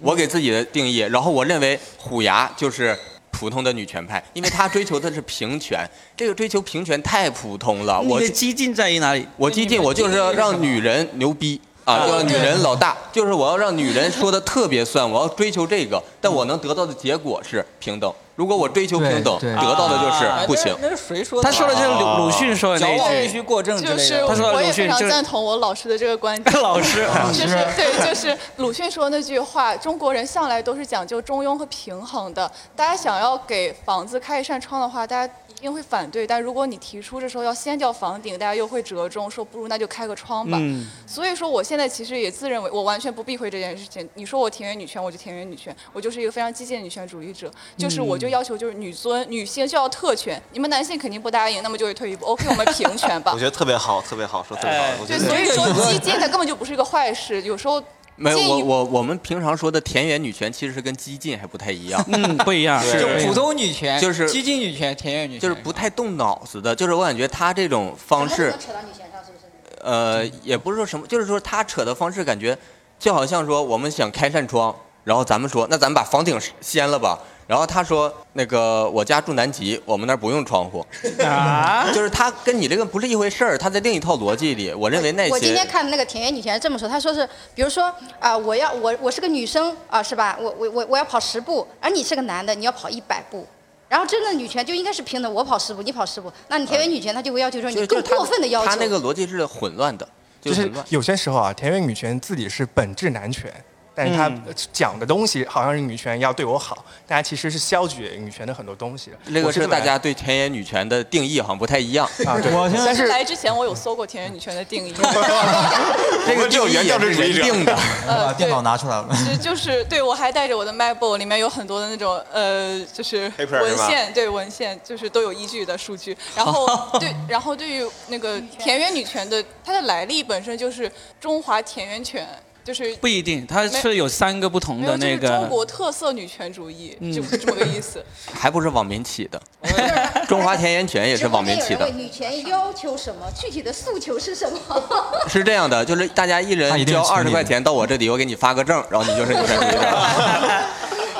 [0.00, 0.98] 我给自己的定义。
[0.98, 2.98] 然后我认为虎牙就是
[3.30, 5.88] 普通的女权派，因为她追求的是平权。
[6.16, 8.00] 这个追求平权太普通了。
[8.00, 9.24] 我你的激进在于哪里？
[9.36, 18.12] 我激进，我就是要让女人牛逼啊，就让女人老大，就是我要让女人说的特别算，我要追求这个，但我能得到的结果是平等。
[18.36, 20.76] 如果我追求平等，得到的就是不行。
[20.80, 21.50] 那是谁说的？
[21.50, 23.28] 他说的就是鲁鲁迅说的矫枉必那句。
[23.28, 24.28] 须过正之就是类的。
[24.28, 26.54] 他说我也非常赞同我老师的这个观点。
[26.62, 32.48] 老师，就是对，就是鲁迅说的那句话：中国人向来都是讲究中庸和平衡的。
[32.76, 40.56] 大家想要给房子开一扇窗的话，大家一定会反对；但如果你提出这时候要掀掉房顶，大家又会折中，说不如那就开个窗吧。
[40.60, 44.08] 嗯所以说，我现在其实也自认为我完全不避讳这件事情。
[44.14, 47.50] 你说我田园女权，我就田园女权，我就是一个非常激进的女权主义者。
[47.76, 50.40] 就是我就要求就是女尊，女性就要特权。
[50.52, 52.24] 你们男性肯定不答应，那么就会退一步。
[52.26, 53.38] OK，我们平权吧 我。
[53.38, 54.96] 觉得特别好，特别好，说得特别好哎。
[54.96, 57.42] 对，我觉得所以说激进它根本就不是一个坏事。
[57.42, 57.82] 有时候
[58.18, 62.04] 没有，我我我们平常说的田园女权其实是跟激进还不太一样。
[62.08, 69.82] 嗯， 不一样，对是普通女权就是激进女权、田园女权，就是不太动脑子的，就是我感觉他这种方式，扯到女权上是不是？
[69.82, 72.58] 呃，也不是说什么，就是说他扯的方式感觉
[72.98, 74.74] 就好像说我们想开扇窗，
[75.08, 80.84] 然后咱们说那咱们把房顶掀了吧，然后他说那个我家住南极，我们那儿不用窗户，
[81.24, 87.90] 啊， 就是他跟你这个不是一回事儿，他在另一套逻辑里，我认为那我今天看的那个田园女权这么说，他说是，比如说
[88.20, 90.36] 啊、我要我我是个女生啊、是吧？
[90.38, 93.46] 我我我我要跑十步，而你是个男的，你要跑一百步。
[93.88, 96.30] 然后真正的女权就应该是平等，我跑十步，你跑十步。
[96.48, 98.68] 那你田园女权，她就会要求说你更过分的要求。
[98.68, 100.06] 他那个逻辑是混乱的，
[100.42, 100.70] 就是。
[100.90, 103.50] 有些时候啊，田园女权自己是本质男权，
[103.98, 109.16] 但是她嗯讲的东西好像是女权要对我好，大家其实是消解女权的很多东西的。
[109.32, 114.94] 这个是大家对田园女权的定义好像不太一样，啊，对我现在但是来之前我有搜过田园女权的定义，
[116.24, 117.76] 这个只有原教旨主定义也是人定的。
[118.06, 119.08] 呃把，电脑拿出来了。
[119.26, 126.16] 就就是对我还带着我的 MacBook，里面有很多的那种呃，就是文献，对文献就是都有依据的数据。
[126.36, 126.66] 然后
[127.00, 132.28] 对，然后对于那个田园女权的，它的来历本身就是中华田园犬，
[132.68, 138.04] 就是不一定，它是有三个不同的那个中国特色女权主义，就是这么个意思。
[138.30, 139.40] 还不是网民起的，
[140.28, 141.98] 中华田园犬也是网民起的有人问。
[141.98, 143.22] 女权要求什么？
[143.34, 144.58] 具体的诉求是什么？
[145.28, 149.78] 是这样的，就是大家一人交二十块钱到我这里，我给你发个证，然后你就是女权主义者，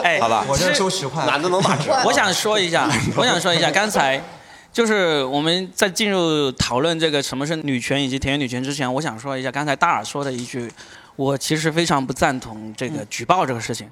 [0.03, 0.45] 哎，好吧？
[0.47, 1.25] 我这收十块。
[1.25, 1.99] 懒得能打折。
[2.05, 4.23] 我想说一下，我想说一下，刚才
[4.71, 10.71] 就是我们在进入讨论这个什么是女权以及田园女权之前，我想说一下刚才大耳说的一句，
[11.19, 13.91] 我其实非常不赞同这个举报这个事情。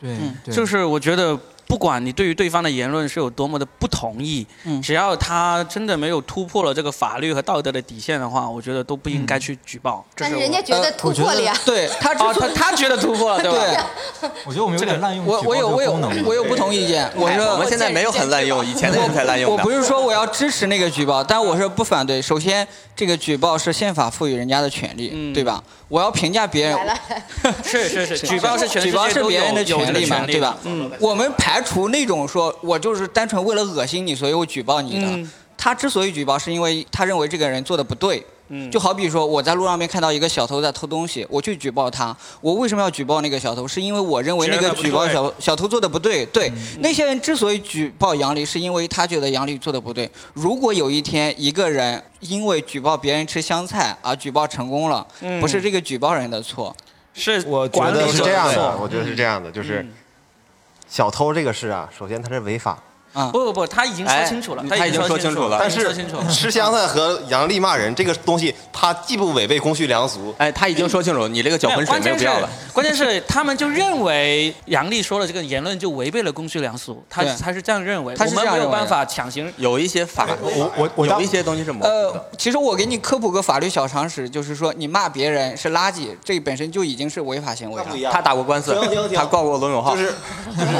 [0.49, 1.37] 就是我觉得，
[1.67, 10.05] 不管你对于对方的言论是有多么的不同意，嗯只要他真的没有突破了这个法律和道德的底线的话，我觉得都不应该去举报。
[10.15, 11.53] 这但是我人家觉得 突破了呀。
[11.65, 13.87] 对他哦，他他觉得突破了，对吧？
[14.21, 15.93] 对， 我觉得我们有点滥用我我有我有
[16.25, 19.71] 我有不同意见，我哎说我们现在没有很滥用，以前的人才滥用 的我不。
[19.77, 22.23] 是说我要支持那个举报，但我是不反对。
[22.23, 25.62] 首先，这个举报是宪法赋予人家的权利，嗯对吧？
[25.88, 26.79] 我要评价别人
[27.64, 30.57] 是是是，举报是举报是别人的权利嘛，对吧？
[30.64, 35.07] 嗯，我们排除那种说我就是单纯为了恶心你，所以我举报你的。
[35.07, 38.25] 嗯他之所以举报，是因为他认为这个人做的不对。
[38.48, 42.16] 嗯就好比说我在路上面看到一个小偷在偷东西，我去举报他。
[42.40, 43.66] 我为什么要举报那个小偷？
[43.66, 46.24] 是因为我认为那个举报小小偷做的不对。
[46.26, 50.11] 对，那些人之所以举报杨笠，是因为他觉得杨笠做的不对。
[50.32, 56.74] 如果有一天一个人因为举报别人吃香菜而举报成功了，嗯不是这个举报人的错。
[57.14, 59.92] 是我觉得管理是这样的，我觉得是这样的，就是嗯
[60.87, 62.78] 小偷这个事啊，首先它是违法，
[63.16, 66.29] 啊不不不，他已经说清楚了，哎他已经说清楚了但是说清楚了。
[66.31, 72.48] 吃香菜和杨丽骂人这个东西，他既不违背公序良俗，哎，他已经说清楚，你这个搅浑水没有必要了。
[72.74, 79.50] 关键是他们就认为杨丽说了这个言论就违背了公序良俗，他他是这样认为，他是我们没有办法强行。
[79.57, 87.96] 有一些法，我我我有一些东西是模糊的呃。，其实我给你科普个法律小常识，就是说你骂别人是垃圾，这本身就已经是违法行为了。
[87.96, 88.74] 样他打过官司
[89.14, 90.02] 他告过罗永浩就。
[90.02, 90.14] 是
[90.57, 90.72] 就是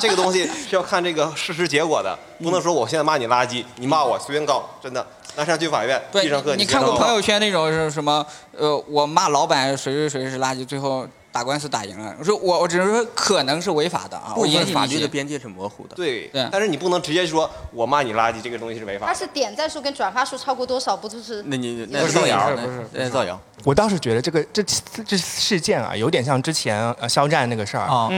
[0.00, 8.24] 这个东西是要看这个事实结果的，不能说我现在骂你垃圾，你骂我随便告，真的，那上去法院，对地上课，你看过朋友圈那种是什么？
[8.56, 12.14] 呃，我骂老板谁谁谁是垃圾，最后打官司打赢了。
[12.18, 15.08] 我说我我只是说可能是违法的啊，部我严分法律的。
[15.08, 15.96] 边界是模糊的。
[15.96, 19.12] 对对，但是你不能直接说我骂你垃圾，这个东西是违法的。
[19.12, 21.42] 他是点赞数跟转发数超过多少，不就是？
[21.46, 23.40] 那你那是是造谣，不是那是造谣。
[23.64, 24.62] 我倒是觉得这个这
[25.06, 27.84] 这事件啊，有点像之前呃肖战那个事儿。
[27.84, 28.08] 啊，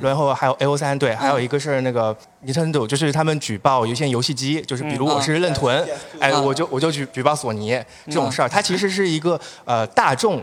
[0.00, 5.86] 然后还有 A O 三对，还有一个是那个 Nintendo，就是他们举报有一些游戏机，就是比如我是任屯，
[6.20, 10.42] 哎，嗯我就我就举举报索尼这种事儿，它其实是一个呃大众。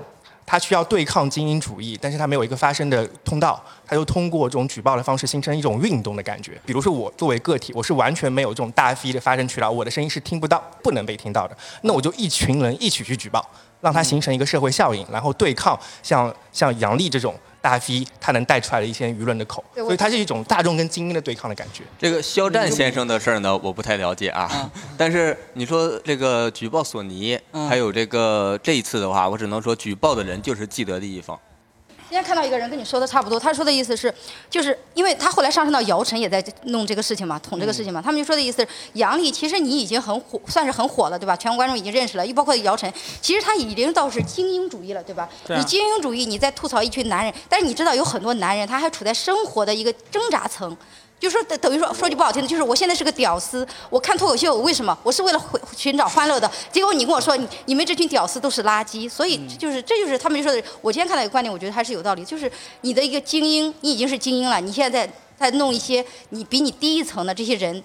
[0.51, 6.59] 他需要对抗精英主义，但是他没有一个发声的通道，他就通过这种举报的方式形成一种运动的感觉。
[6.65, 21.83] 比如说我作为个体，我是完全没有这种大 V 的发声渠道，我的声音是听不到、不能被听到的，那我就一群人一起去举报，让它形成一个社会效应，然后对抗像像杨笠这种大 V 他能带出来的一些舆论的口，所以它是一种大众跟精英的对抗的感觉。
[21.99, 24.69] 这个肖战先生的事儿呢，我不太了解啊。
[24.97, 31.39] 但是你说这个举报索尼，嗯还有这个这一次的话，我只能说举报的人就是既得利益方。
[32.11, 34.13] 今天看到一个人跟你说的差不多，他说的意思是，
[34.49, 41.37] 就是因为他后来上升到姚晨也在弄这个事情嘛，捅这个事情嘛，他们就说的意思是，杨笠其实你已经很火，算是很火了，对吧？
[41.37, 45.29] 全国观众已经认识了，又包括姚晨，其实他已经到是精英主义了，对吧？
[45.47, 50.75] 对啊你精英主义，你在吐槽一群男人，但是你知道有很多男人他还处在生活的一个挣扎层。
[51.21, 54.97] 就说等等于说说句不好听的，就是我现在是个屌丝，我看脱口秀为什么？
[55.03, 56.51] 我是为了回寻找欢乐的。
[56.71, 60.67] 结果你跟我说你你们这群屌丝都是垃圾，所以就是这就是他们就说的。
[60.81, 67.83] 我今天看到一个观点，我觉得还是有道理，就是你的一个精英，你已经是精英了，你现在在在弄一些你比你低一层的这些人。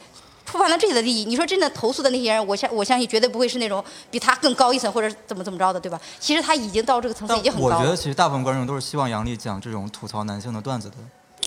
[0.49, 6.01] 触犯了自己的利益，你说真的投诉的那些人，我相我相信绝对不会是那种比他更高一层或者怎么怎么着的，对吧？
[6.21, 7.79] 其实他已经到这个层次已经很高了。
[7.79, 10.95] 我觉得其实大部分观众都是希望杨笠讲这种吐槽男性的段子的。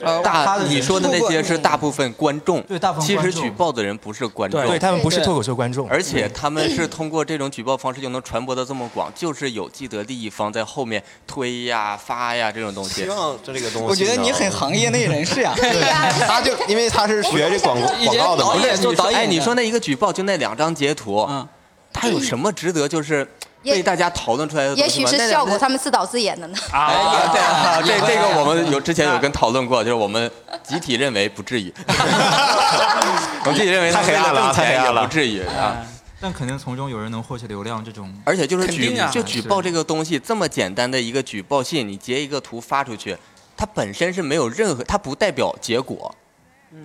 [0.04, 13.10] 呃大你说的那些是大部分观众，对大部分其实举报的人不是观众，对他们不是脱口秀观众，而且他们是通过这种举报方式就能传播的这么广，就是有既得利益方在后面推呀、发呀这种东西希。
[13.10, 15.54] 望这个东西，我觉得你很行业内人士 呀。
[16.28, 21.48] 他就因为他是学这广告以前广告的嘛导，演做导演的你说那一个举报就那两张截图，嗯
[21.92, 23.26] 他有什么值得就是也
[23.64, 26.58] 被大家讨论出来的也许是效果他们自导自演的呢。
[26.72, 30.30] 啊，对啊，这这个我们有之前有啊跟讨论过， 就是我们
[30.64, 31.74] 集体认为不至于，
[33.46, 35.08] 我们集体认为他太黑暗了挣钱也太黑暗了。
[35.08, 35.78] 不至于啊。
[36.22, 43.18] 但肯定从中有人能获取流量，这种而且就是举就举报这个东西这么简单的一个举报信，你截一个图发出去，
[43.56, 46.14] 它本身是没有任何，它不代表结果，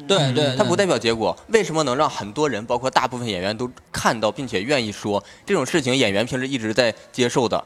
[0.07, 1.37] 对对，它不代表结果。
[1.49, 5.95] 为什么能让很多人，包括大部分演员都看到并且愿意说这种事情？
[5.95, 7.63] 演员平时一直在接受的，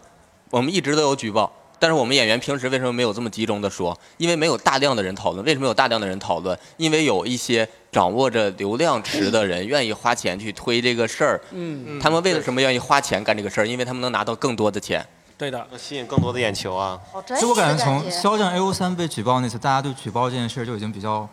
[0.50, 1.52] 我们一直都有举报。
[1.80, 3.96] 但是我们演员平时为什么没有这么集中的说？
[4.16, 5.44] 因为没有大量的人讨论。
[5.44, 6.58] 为什么有大量的人讨论？
[6.76, 11.40] 因为有一些掌握着流量池的人愿意花钱去推这个事儿。
[11.52, 13.64] 嗯，他们为了什么愿意花钱干这个事儿？
[13.64, 15.06] 因为他们能拿到更多的钱。
[15.36, 15.64] 对的。
[15.78, 16.98] 吸引更多的眼球啊。
[17.12, 21.28] 好其实我感觉从肖战 A O 三被举报那次，大家对举报这件事就已经比较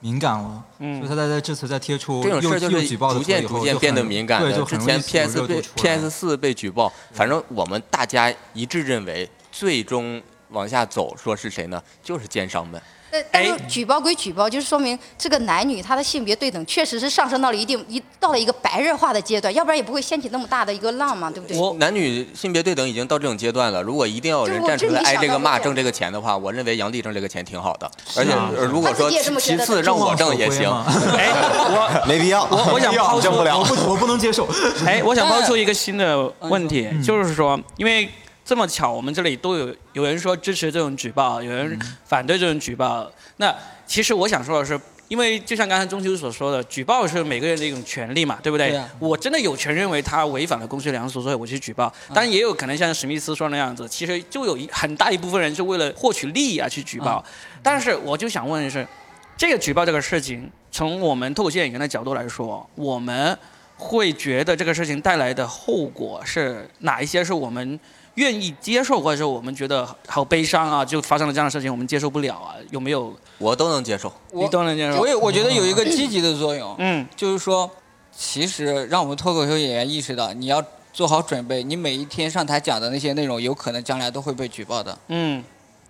[0.00, 0.64] 敏感了。
[0.78, 4.58] 嗯所以他在在这次在贴出这种事儿就是逐渐逐渐变得敏感对，的。
[4.58, 11.82] 就之前 PS 被被 PS 四被举报，反正我们大家一致认为，最终往下走，说是谁呢？
[12.02, 12.80] 就是奸商们。
[13.10, 21.56] 但但是哎举报归举报，就是说明这个男女他的性别对等确实是上升到了一定一到了一个白热化的阶段，要不然也不会掀起那么大的一个浪嘛，对不对？
[21.56, 23.82] 我男女性别对等已经到这种阶段了。
[23.82, 27.90] 如果一定要有人站出来挨这个骂挣这个钱的话，我认为杨笠挣这个钱挺好的。
[28.16, 28.32] 而且
[28.66, 30.68] 如果说其次让我挣也行。
[31.18, 33.64] 哎，我没必要，我我想抛出挣不了我。
[33.64, 34.48] 不我不能接受。
[34.86, 38.08] 哎，我想抛出一个新的问题，嗯就是说，因为
[38.48, 43.06] 这么巧，我们这里都有有人说支持这种举报，有人反对这种举报。
[43.36, 43.54] 那
[43.86, 48.70] 其实我想说的是，因为就像刚才钟秋所说的，举报是每个人的一种权利嘛，对不对？
[48.70, 51.92] 对啊我真的有权认为他违反了公序良俗，所以我去举报。
[52.08, 57.22] 嗯当然也有可能像史密斯说那样子，其实就有一很大一部分人是为了获取利益而去举报。
[57.62, 58.88] 但是我就想问的是，
[59.36, 63.38] 这个举报这个事情，从我们脱口秀演员的角度来说，我们
[63.76, 67.78] 会觉得这个事情带来的后果是哪一些是我们
[68.18, 72.56] 愿意接受，或者说我们觉得好悲伤啊，就发生了这样的事情，我们接受不了啊？
[72.70, 73.14] 有没有？
[73.38, 74.12] 我都能接受。
[74.32, 74.98] 你都能接受？
[74.98, 77.70] 我也我觉得有一个积极的作用，嗯，就是说，
[78.10, 80.60] 其实让我们脱口秀演员意识到，你要
[80.92, 84.98] 做好准备，你每一天上台讲的那些内容，有可能将来都会被举报的。
[85.06, 85.44] 嗯，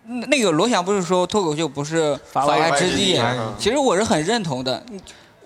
[0.04, 4.84] 那那个罗翔不是说脱口秀不是法外之地嗯，其实我是很认同的。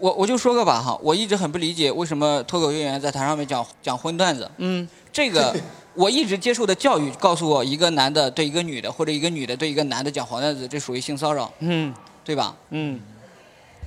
[0.01, 4.51] 我我就说个吧哈，我一直很不理解为什么脱口秀演员在台上面讲讲荤段子。
[4.57, 5.55] 嗯，这个
[5.95, 11.93] 我一直接受的教育告诉我，一个男的对一个女的，或者一个女的对一个男的讲黄段子，这属于性骚扰，嗯
[12.25, 12.55] 对吧？
[12.71, 12.99] 嗯，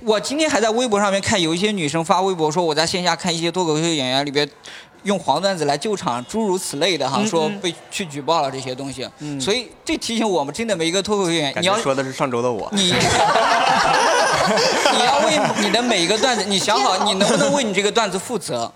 [0.02, 4.48] 我今天还在微博上面看有一些女生发微博说我在线下看一些脱口秀演员里边
[5.02, 9.08] 用黄段子来救场，诸如此类的哈，嗯说嗯被去举报了这些东西。
[9.18, 12.68] 嗯所以这提醒我们，真的每一个脱口秀演员，你要说的是上周的我。
[12.72, 12.92] 你
[14.92, 18.70] 你要为你的每一个段子，你想好你能不能为你这个段子负责？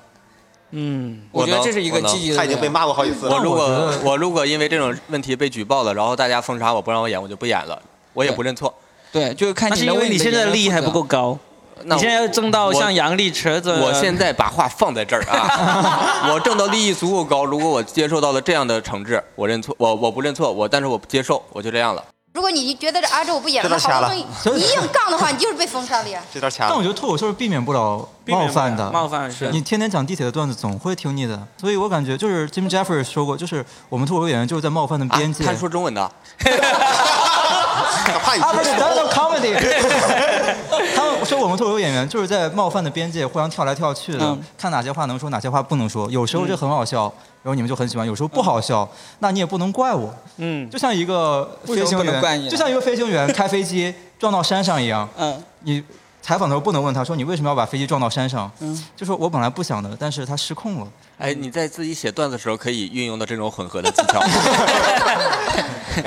[0.72, 2.36] 嗯，我觉得这是一个积极的。
[2.36, 3.32] 他已经被骂过好几次了。
[3.34, 7.80] 我如果我如果因为这种问题被举报了，然后大家封杀我不让我演，我就不演了，
[8.12, 8.72] 我也不认错。
[9.12, 11.36] 对，就是看那是因为你现在的利益还不够高，
[11.82, 22.04] 那你现在要挣到像杨笠、池子，我现在把话放在这儿啊， 我挣到利益足够高，如果我接受到了这样的惩治，我认错，我我不认错，我但是我不接受，我就这样了。
[22.32, 24.24] 如果你觉得这阿周不演了，好不容易
[24.54, 26.22] 你硬杠的话，你就是被封杀了呀。
[26.32, 26.70] 这段掐了。
[26.70, 31.46] 但我觉得脱口秀是避免不了冒犯的，冒犯是你天天讲地铁的段子，总会听腻的。
[31.58, 35.44] 所以我感觉就是 Jim Jeffries 说过，就是我们脱口秀演员就是在冒犯的啊边界。
[35.44, 39.56] 他是说中文的， 怕你啊，不是 stand up comedy。
[40.96, 46.10] 他们说我们脱口秀演员就是在冒犯的边界互相跳来跳去的，嗯看哪些话能说，哪些话不能说。
[46.10, 47.02] 有时候这很好笑，
[47.42, 48.88] 然后你们就很喜欢；有时候不好笑，
[49.20, 50.14] 那你也不能怪我。
[50.36, 55.08] 嗯，就像一个飞行员，不能怪你呢就像一个飞行员开飞机撞到山上一样。
[55.16, 55.82] 嗯，你
[56.22, 58.50] 采访的时候不能问他说你为什么要把飞机撞到山上？
[58.60, 60.86] 嗯，就说我本来不想的，但是他失控了。
[61.18, 64.20] 哎，你在自己写段子的时候可以运用到这种混合的技巧。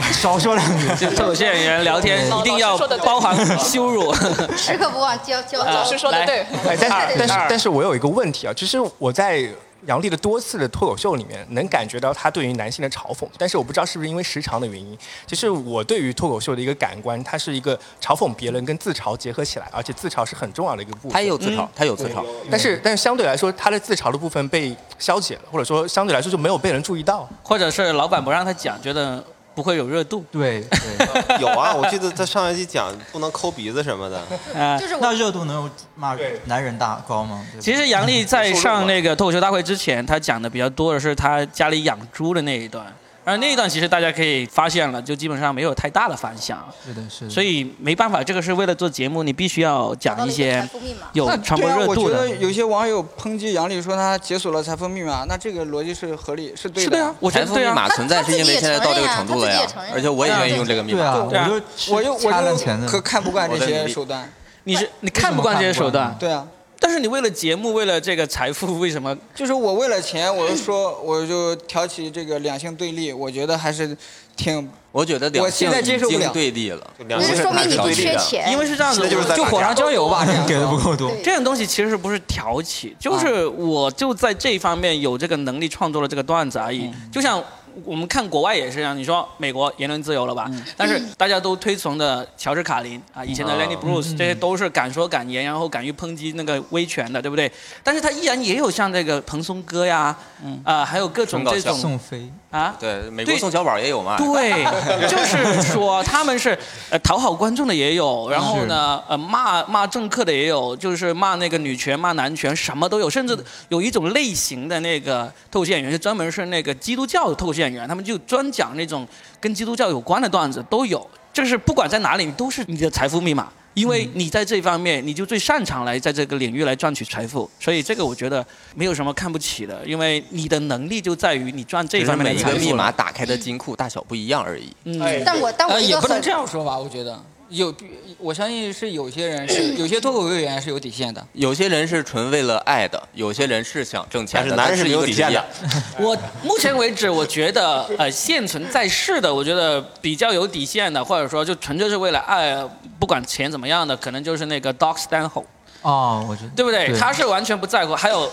[0.11, 0.87] 少说两句。
[1.05, 4.13] 就脱口秀演员聊天一定要包含羞辱。
[4.57, 6.41] 时刻不忘教教啊老师说的对。
[6.67, 9.47] 哎，但二是但是但是我有一个问题啊，就是我在
[9.85, 21.11] 杨笠的多次的脱口秀里面，能感觉到他对于男性的嘲讽，但是我不知道是不是因为时长的原因，就是我对于脱口秀的一个感官，它是一个嘲讽别人跟自嘲结合起来，而且自嘲是很重要的一个部分。
[21.11, 22.23] 他也有自嘲，他有自嘲。
[22.49, 27.27] 但是但是相对来说，他的自嘲的部分被消解了，或者说相对来说就没有被人注意到。
[27.43, 29.21] 或者是老板不让他讲，觉得
[29.55, 30.23] 不会有热度。
[30.31, 34.17] 对对， 有啊，我记得他上一期讲不能抠鼻子什么的。
[34.59, 37.45] 啊、就是那热度能有骂男人大高吗？
[37.59, 42.85] 其实杨笠在上那个脱口秀大会之前，他讲的比较多的是他家里养猪的那一段，
[43.23, 47.29] 而那一段其实大家可以发现了，就基本上没有太大的反响，是的，是的。
[47.29, 51.07] 所以没办法，这个是为了做节目，你必须要讲一些财富密码。
[51.13, 52.35] 有那传播热度的我觉得。
[52.37, 56.89] 有些网友抨击杨笠说他解锁了财富密码，那这个逻辑是合理，是对的。
[56.89, 57.75] 是的呀，我觉财富密得对啊。
[57.75, 59.61] 码存在是因为现在到这个程度了呀
[59.93, 61.25] 而且我也愿意用这个密码。
[61.29, 62.87] 对啊，我就我就掐我就烂钱的。
[62.87, 64.31] 可看不惯这些手段。
[64.65, 66.47] 你是你看不惯这些手段，对啊，
[66.83, 69.17] 但是你为了节目，为了这个财富， 为什么？
[69.33, 73.95] 就是我为了钱，我就说 我就挑起这个两性对立，我觉得还是
[74.35, 76.93] 挺我觉得两我现性已经在接受不了对立了。
[76.97, 77.89] 那就两性就说明你不。
[77.89, 78.51] 缺钱。
[78.51, 81.09] 因为是这样子，就就火上浇油吧， 这样给的不够多。
[81.23, 86.91] 这种东西其实不是挑起，就是我就在这一方面有这个能力创作了这个段子而已。
[87.09, 87.41] 就像
[87.83, 90.49] 我们看国外也是这样，你说美国言论自由了吧？
[90.77, 97.51] 但是大家都推崇的乔治卡林啊，以前的 Lenny Bruce，这些都是敢说敢言，然后敢于抨击那个威权的，对不对？
[97.83, 100.15] 但是他依然也有像这个蓬松哥呀，
[100.63, 102.75] 啊，还有各种这种宋飞，啊。
[102.79, 103.39] 对，美国对。
[103.39, 104.17] 宋小宝也有嘛。
[104.17, 104.63] 对，
[105.09, 106.57] 就是说他们是
[106.89, 113.37] 呃讨好观众的也有，然后呢呃骂骂政客的也有，就是骂那个女权、骂男权，什么都有，甚至
[113.69, 119.07] 有一种类型的那个脱口秀演员是专门是那个基督教的脱口秀演员，他们就专讲那种
[119.39, 123.51] 跟基督教有关的段子都有，就是不管在哪里，都是你的财富密码。
[123.73, 128.45] 因为你在这方面，你就最擅长来在这个领域来赚取财富，所以这个我觉得
[128.75, 132.69] 没有什么看不起的，因为你的能力就在于你赚这方面每一个密的财富。
[132.69, 134.71] 了码打开的金库大小不一样而已。
[134.83, 137.73] 嗯，但我但我呃，也不能这样说吧，我觉得有，
[138.17, 141.25] 我相信是有些人是有些脱口秀演员是有底线的。
[141.33, 145.45] 有些人是纯为了爱的，有些人是想挣钱的，但是男人是是没有底线的。
[145.99, 152.57] 我目前为止，我觉得呃现存在世的，我觉得比较有底线的，或者说就纯粹是为了爱，
[152.99, 155.45] 不管钱怎么样的，可能就是那个 Doc Stanhope，
[155.83, 156.87] 哦，我觉得对不对？
[156.87, 157.93] 对他是完全不在乎。
[157.95, 158.31] 还有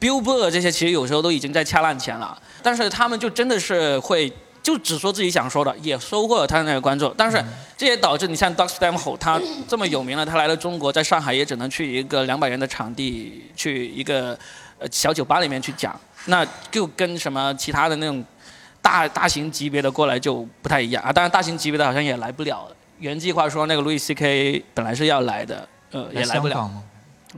[0.00, 4.32] Billboard 这些，其实有时候都已经在掐烂钱了，但是他们就真的是会。
[4.64, 7.40] 就只说自己想说的，也收获了他的那个观众，但是
[7.76, 9.38] 这也导致你像 Doc Stanhope，他
[9.68, 14.36] 这么有名了，他来了中国，在上海也只能去一个两百人的场地，去一个
[14.78, 15.94] 呃小酒吧里面去讲，
[16.24, 18.24] 那就跟什么其他的那种
[18.80, 21.04] 大大型级别的过来就不太一样。
[21.04, 21.12] 啊。
[21.12, 22.66] 当然，大型级别的好像也来不了。
[22.98, 26.70] 原计划说那个路易 C K 本来是要来的，呃，也来不了。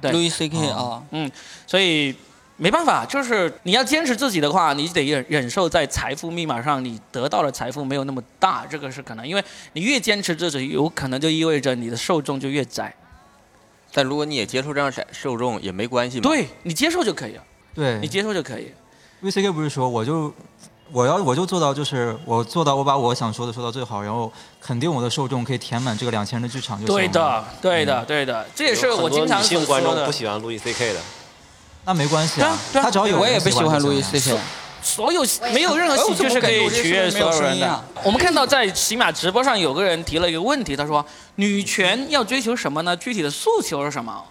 [0.01, 1.29] 对，路易 C K 啊，嗯，
[1.67, 2.15] 所以
[2.59, 9.45] 没办法，就是你要坚持自己的话，你得忍忍受在财富密码上你得到的财富没有那么大，这个是可能，因为
[9.75, 12.95] 你越坚持自己，有可能就意味着你的受众就越窄。
[13.93, 16.23] 但如果你也接受这样窄受众也没关系嘛。
[16.23, 17.43] 对你接受就可以了，
[17.75, 18.73] 对你接受就可以。
[19.23, 20.33] ，VCK 不是说我就
[20.93, 24.31] 我要我就做到就是我做到我把我想说的说到最好，然后
[24.61, 27.01] 肯定我的受众可以填满这个两千人的剧场就行了。
[27.01, 30.13] 对的，对的，对的，这也是我经常有很多女性观众不。
[30.13, 31.01] 喜欢路易 C K 的，
[31.87, 34.39] 那没关系啊对啊，对啊他只要有我也不喜欢路易就行 C K。
[34.83, 37.85] 所有没有任何喜剧是可以取悦所有人的。
[38.05, 41.05] 我们看到在喜马直播上有个人提了一个问题，他说
[41.37, 42.97] ：“女权要追求什么呢？
[42.97, 44.23] 具体的诉求是什么？”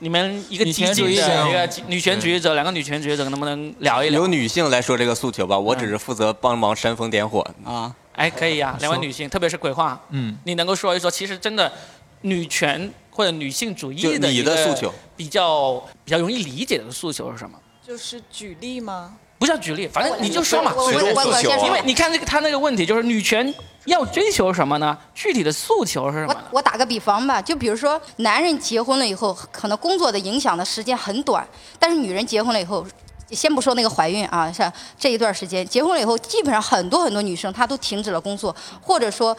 [0.00, 4.26] 你们一个激女权主义者一个女权主义者，两个女权主义者能不能聊一聊由？
[4.26, 7.46] 女性来说这个诉求吧，我只是负责帮忙煽风点火。
[7.64, 11.70] 啊，哎，可以呀，两位女性，特别是鬼话，嗯，你能够说一说，其实真的
[12.22, 17.58] 女权或者女性主义的你的诉求比较比较容易理解的诉求是什么？
[17.86, 19.14] 就是举例吗？
[19.38, 20.72] 不叫举例，反正你就说嘛。
[20.72, 23.52] 最终诉求啊先说因为你看这个他那个问题，就是女权
[23.86, 24.96] 要追求什么呢？
[25.14, 26.58] 具体的诉求是什么我？
[26.58, 31.46] 我打个比方吧，就比如说男人结婚了以后，可能工作的影响的时间很短，
[31.78, 32.86] 但是女人结婚了以后，
[33.32, 39.36] 先不说那个怀孕啊，像这一段时间结婚了以后，基本上很多很多女生她都停止了工作，或者说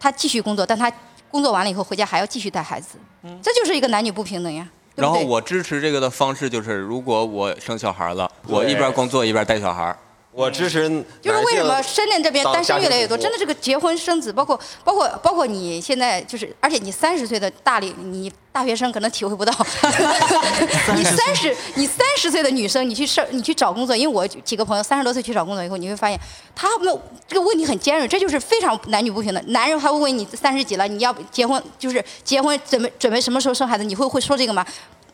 [0.00, 0.92] 她继续工作，但她
[1.34, 2.96] 工作完了以后回家还要继续带孩子，
[3.42, 4.68] 这就是一个男女不平等呀。
[4.94, 9.96] 对不对然后我支持这个的方式就是，如果我生小孩了，我一边工作一边带小孩。
[10.34, 10.88] 我支持
[11.22, 13.16] 就是为什么深圳这边单身越来越多？
[13.16, 19.52] 真的这个结婚生子，包括包括包括你现在就是，而且你三十岁的大龄，你大学生可能体会不到。
[20.96, 26.18] 你三十你三十岁的女生，你去上你去找工作，因为我几个朋友三十多岁去找工作以后，你会发现
[26.52, 29.40] 他们这个问题很尖锐，这就是非常男女不平等。
[29.52, 33.84] 男人还会问你三十几了，你要结婚，就是结婚准备准备什么时候生孩子？
[33.84, 34.66] 你会会说这个吗？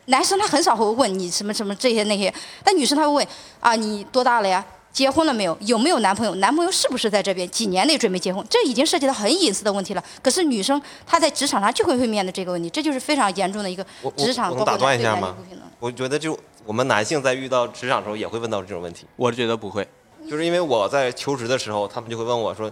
[0.05, 3.27] 男生他很少会问你什么什么这些那些，但女生他会问
[3.59, 4.65] 啊，你多大了呀？
[4.91, 5.57] 结婚了没有？
[5.61, 6.35] 有没有男朋友？
[6.35, 7.49] 男朋友是不是在这边？
[7.49, 8.45] 几年内准备结婚？
[8.49, 10.03] 这已经涉及到很隐私的问题了。
[10.21, 15.35] 可是女生她在职场上就会会面对这个问题，这就是非常严重的一个我我职场我能打断一下吗。
[15.79, 19.87] 我觉得就我们男性在遇到职场的时候也会问到这种问题，我觉得不会，
[20.29, 22.71] 就是因为我在求职的时候，他们就会问我说，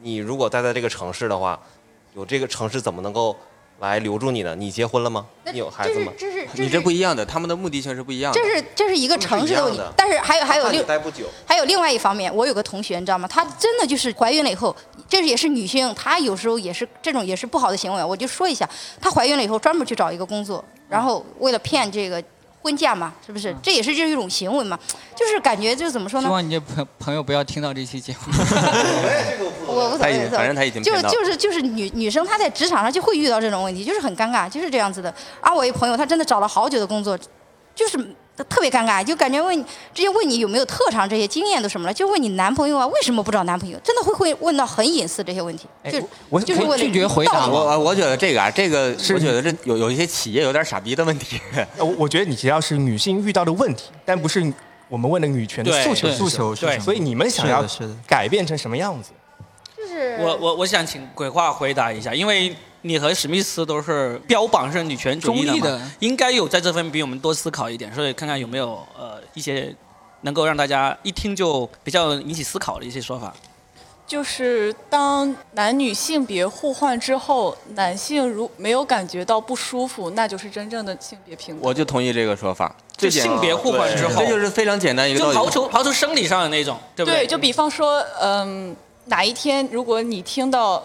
[0.00, 1.58] 你如果待在这个城市的话，
[2.14, 3.34] 有这个城市怎么能够
[3.78, 4.56] 来留住你的？
[4.56, 5.26] 你结婚了吗？
[5.52, 6.12] 你有孩子吗？
[6.18, 8.48] 这是你这不一样的，他们的目的性是不一样的这。
[8.48, 13.28] 是这是一个城市的问题但是还有还有另待不久，还有另外一方面，我有个同学，你知道吗？
[13.28, 14.74] 她真的就是怀孕了以后，
[15.08, 18.02] 这也是女性，她有时候也是这种也是不好的行为。
[18.02, 18.68] 我就说一下，
[19.00, 22.22] 她怀孕了以后专门去找一个工作，然后为了骗这个
[22.66, 23.54] 婚嫁嘛，是不是？
[23.62, 24.76] 这也是这一种行为嘛，
[25.14, 26.26] 就是感觉就怎么说呢？
[26.26, 28.18] 希望你这朋朋友不要听到这期节目。
[29.68, 35.14] 我无所谓他已经，反正他已经就是就是就是女女生她在职场上就会遇到这种问题，就是很尴尬，就是这样子的。
[35.40, 37.16] 而我一朋友，她真的找了好久的工作，
[37.72, 37.96] 就是
[38.44, 39.62] 特别尴尬，就感觉问你
[39.94, 43.78] 直接问你有没有特长这些经验都什么了，就问你男朋友啊，为什么不找男朋友？
[43.82, 51.40] 真的会会问到很隐私这些问题，哎就我我就是为了拒绝回答我我我觉得这个啊，这个是我觉得这有有一些企业有点傻逼的问题。
[51.76, 54.52] 呃我我觉得你提到是女性遇到的问题，但不是
[54.88, 59.10] 我们问的女权的诉求诉求对求是什么所以你们想要的是改变成什么样子？
[59.76, 62.54] 就是我我我想请鬼话回答一下，因为
[62.86, 69.74] 你和史密斯都是标榜是女权主义的应该有在这方面比我们多思考一点，所以看看有没有呃一些
[70.22, 73.34] 能够让大家一听就比较引起思考的一些说法。
[74.06, 81.64] 就是当男女性别互换之后，男性如没有感觉到不舒服，那就是真正的性别平等。
[81.64, 82.72] 我就同意这个说法。
[82.96, 85.34] 就性别互换之后这，就是非常简单一个道理。
[85.34, 87.26] 就刨除刨除生理上的那种，对不对？
[87.26, 88.74] 就比方说，嗯，
[89.06, 90.82] 哪一天如果你听到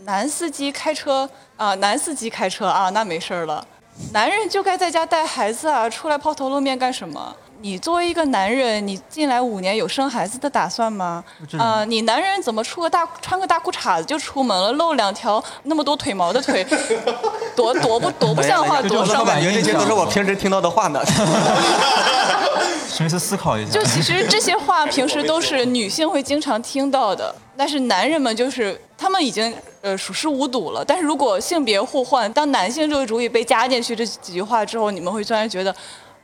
[0.00, 3.64] 男司机开车啊、男司机开车啊，那没事儿了。
[4.12, 7.34] 男人就该在家带孩子啊，出来抛头露面干什么？
[7.60, 11.24] 你作为一个男人，你进来五年有生孩子的打算吗？
[11.56, 16.66] 啊、你男人怎么出个大穿个大裤衩子就出门了，露两条那么多腿毛的腿，
[17.56, 21.00] 多多不多不像话，多伤感种刻板这些都是我平时听到的话呢。
[22.90, 30.84] 史密斯思考一下，就其实这些话平时都是女性会经常听到的，但是男人们就是他们已经呃熟视无睹了。
[30.84, 35.74] 但是如果性别互换，当男性这个主语被加进去这几句话之后，你们会突然觉得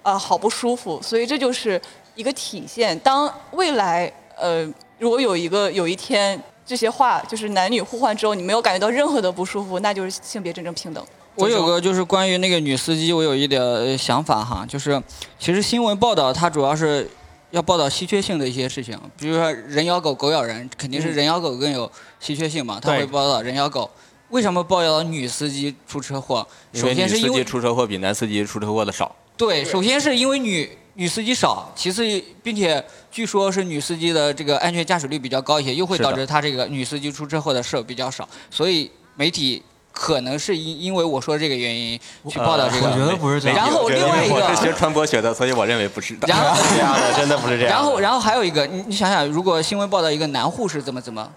[0.03, 1.01] 啊、好不舒服。
[1.03, 1.81] 所以这就是
[2.15, 2.99] 一个体现。
[3.01, 4.67] 当未来呃
[4.99, 11.05] 如果有一个有一天这些话就是男女互换之后，你没有感觉到任何的不舒服，那就是性别真正平等。
[11.37, 15.01] 我有个就是关于那个女司机，我有一点想法哈，就是
[15.39, 17.09] 其实新闻报道它主要是
[17.51, 23.91] 要报道稀缺性的一些事情，比如说人咬狗，狗咬人，肯定是人咬狗更有稀缺性嘛，他会报道人咬狗。
[24.29, 26.47] 为什么报道女司机出车祸？
[26.73, 29.15] 首因为女司机先是因为出车祸比男司机出车祸的少。
[29.37, 32.05] 对，首先是因为女女司机少，其次
[32.43, 39.61] 并且据说是女司机的这个安全驾驶率比较高一些，又会导致她这个女司机出车祸的事儿比较少，所以媒体
[39.93, 42.89] 可能是因因为我说这个原因去报道这个。
[42.89, 46.27] 我觉得不是这样然后另外一我是学个，传播学的，所以我认为不是的。
[46.29, 47.75] 然后 是这样的，真的不是这样。
[47.75, 51.31] 然后然后还有一个，你你想想，如果新闻报道一个男护士怎么怎么。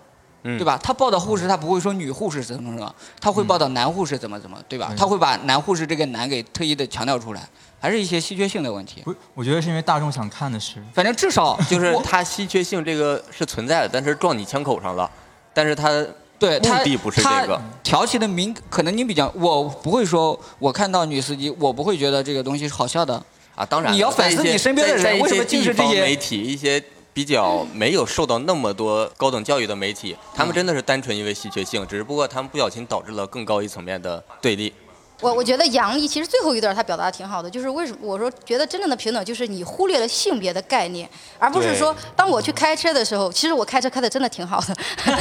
[0.45, 0.77] 嗯对吧？
[0.83, 4.89] 他报道护士，他不会说女护士怎么怎么，他会报道男护士怎么怎么，对吧？
[4.91, 7.47] 嗯他会把男护士这个男给特意的强调出来，
[7.79, 9.01] 还是一些稀缺性的问题。
[9.05, 15.09] 不是，我觉得是因为大众想看的是，反正至少就是我它稀缺性这个是存在的，但是撞你枪口上了，
[15.53, 16.05] 但是它
[16.39, 23.23] 对他目的不是这个他挑起的敏，可能你比较，我不会说，我看到女司机，我不会觉得这个东西是好笑的。
[23.55, 26.83] 啊，当然你要反思你身边的人为什么些地方尽是这些媒体一些。
[27.15, 34.73] 比较没有受到那么多高等教育的媒体，他们真的是单纯因为稀缺性，只不过他们不小心导致了更高一层面的对立。
[35.23, 41.09] 我我觉得杨笠其实最后一段他表达的挺好的，就是为什么我说觉得真正的平等就是你忽略了性别的概念，
[41.39, 44.75] 而不是说当我去开车的时候，其实我开车开的真的挺好的，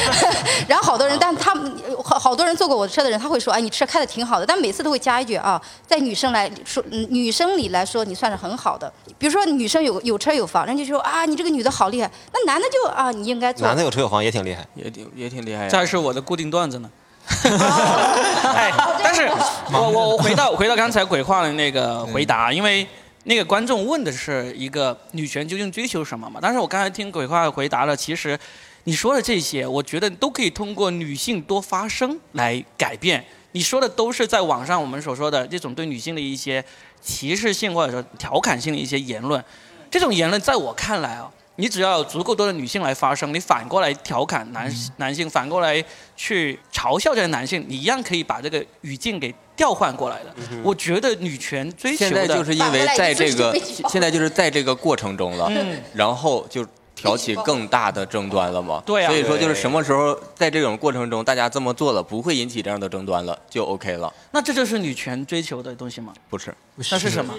[0.67, 1.73] 然后好多人，但他们
[2.03, 8.93] 好好多人坐过我的车的人，他会说，哎，你车开的挺好的，但每次都会加一句啊，在女生来说，嗯女生里来说，你算是很好的。
[9.19, 13.65] 比如说女生有有车有房，人家就说啊，你这个女的好厉害，那男的就啊，你应该做。
[13.65, 15.69] 男的有车有房也挺厉害，也挺也挺厉害呀。
[15.71, 16.91] 这还是我的固定段子呢。
[18.55, 19.29] 哎，但是
[19.73, 22.87] 我我我回到回到刚才鬼话的那个回答，因为
[23.25, 26.41] 那个观众问的是一个女权究竟追求什么嘛？
[26.43, 28.39] 但是我刚才听鬼话回答了，其实
[28.85, 33.25] 你说的这些，我觉得都可以通过女性多发声来改变。
[33.53, 36.65] 你说的都是在网上我们所说的这种对女性的一些
[37.03, 39.43] 歧视性或者说调侃性的一些言论，
[39.91, 45.85] 这种言论在我看来啊，你只要有足够多的女性来发声，你反过来调侃男、男性，反过来
[46.17, 50.35] 去嘲笑这些男性，你一样可以把这个语境给调换过来的。
[50.63, 53.55] 我觉得女权追求的现在就是因为在这个
[53.89, 58.83] 现在就是在这个过程中了，嗯然后就挑起更大的争端了嘛。
[58.87, 64.13] 对啊所以说就是什么时候在这种过程中大家这么做了，不会引起这样的争端了，就 OK 了。
[64.31, 66.15] 那这就是女权追求的东西吗？
[66.31, 66.55] 不是，
[66.91, 67.35] 那是什么？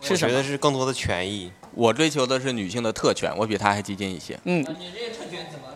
[0.00, 0.42] 是什么我觉得？
[0.42, 1.50] 是更多的权益。
[1.74, 4.38] 我追求的是女性的特权，我比她还激进一些。
[4.44, 4.64] 嗯，你
[4.94, 5.66] 这个特权怎么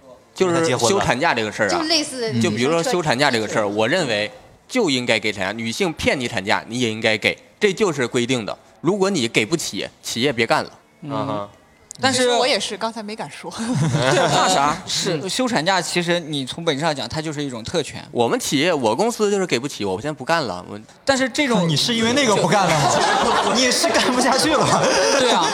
[0.00, 0.16] 说？
[0.34, 4.30] 就是休产假这个事儿就啊，类似，就比如说休产假这个事儿，我认为
[4.66, 8.56] 就应该给产假，女性骗你产假你也应该给，这就是规定的。
[8.80, 10.78] 如果你给不起，企业别干了。
[11.02, 11.48] 嗯哼，
[12.00, 13.52] 但是我也是，刚才没敢说。
[14.10, 14.76] 对，怕啥？
[14.88, 18.02] 是休产假，其实你从本质上讲，它就是一种特权。
[18.10, 20.64] 我们企业，我公司就是给不起，我现在不干了。
[20.68, 23.52] 我 但是这种你是因为那个不干了吗？
[23.54, 24.66] 你是干不下去了。
[25.20, 25.46] 对啊，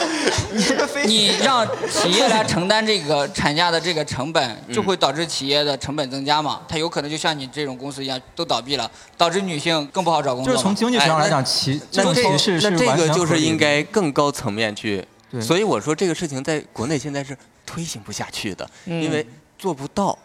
[1.05, 6.61] 你让企业来承担这个产假的这个成本，就会导致企业的成本增加嘛？
[6.67, 10.57] 它有可能就像你这种公司一样，都倒闭了，导致女性更不好找工作嘛。
[10.57, 15.05] 就是从经济学上来讲，歧这种那这那这个就是应该更高层面去。
[15.31, 19.25] 对所以我说这个事情在国内现在是推行不下去的，嗯因为
[19.57, 20.17] 做不到。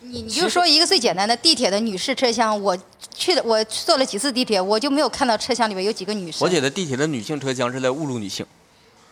[0.00, 2.76] 你你就说一个最简单的地铁的女士车厢，我
[3.12, 6.44] 去的我坐了几次地铁，我就没有看到车厢里面有几个女士。
[6.44, 8.46] 我觉得地铁的女性车厢是在侮辱女性。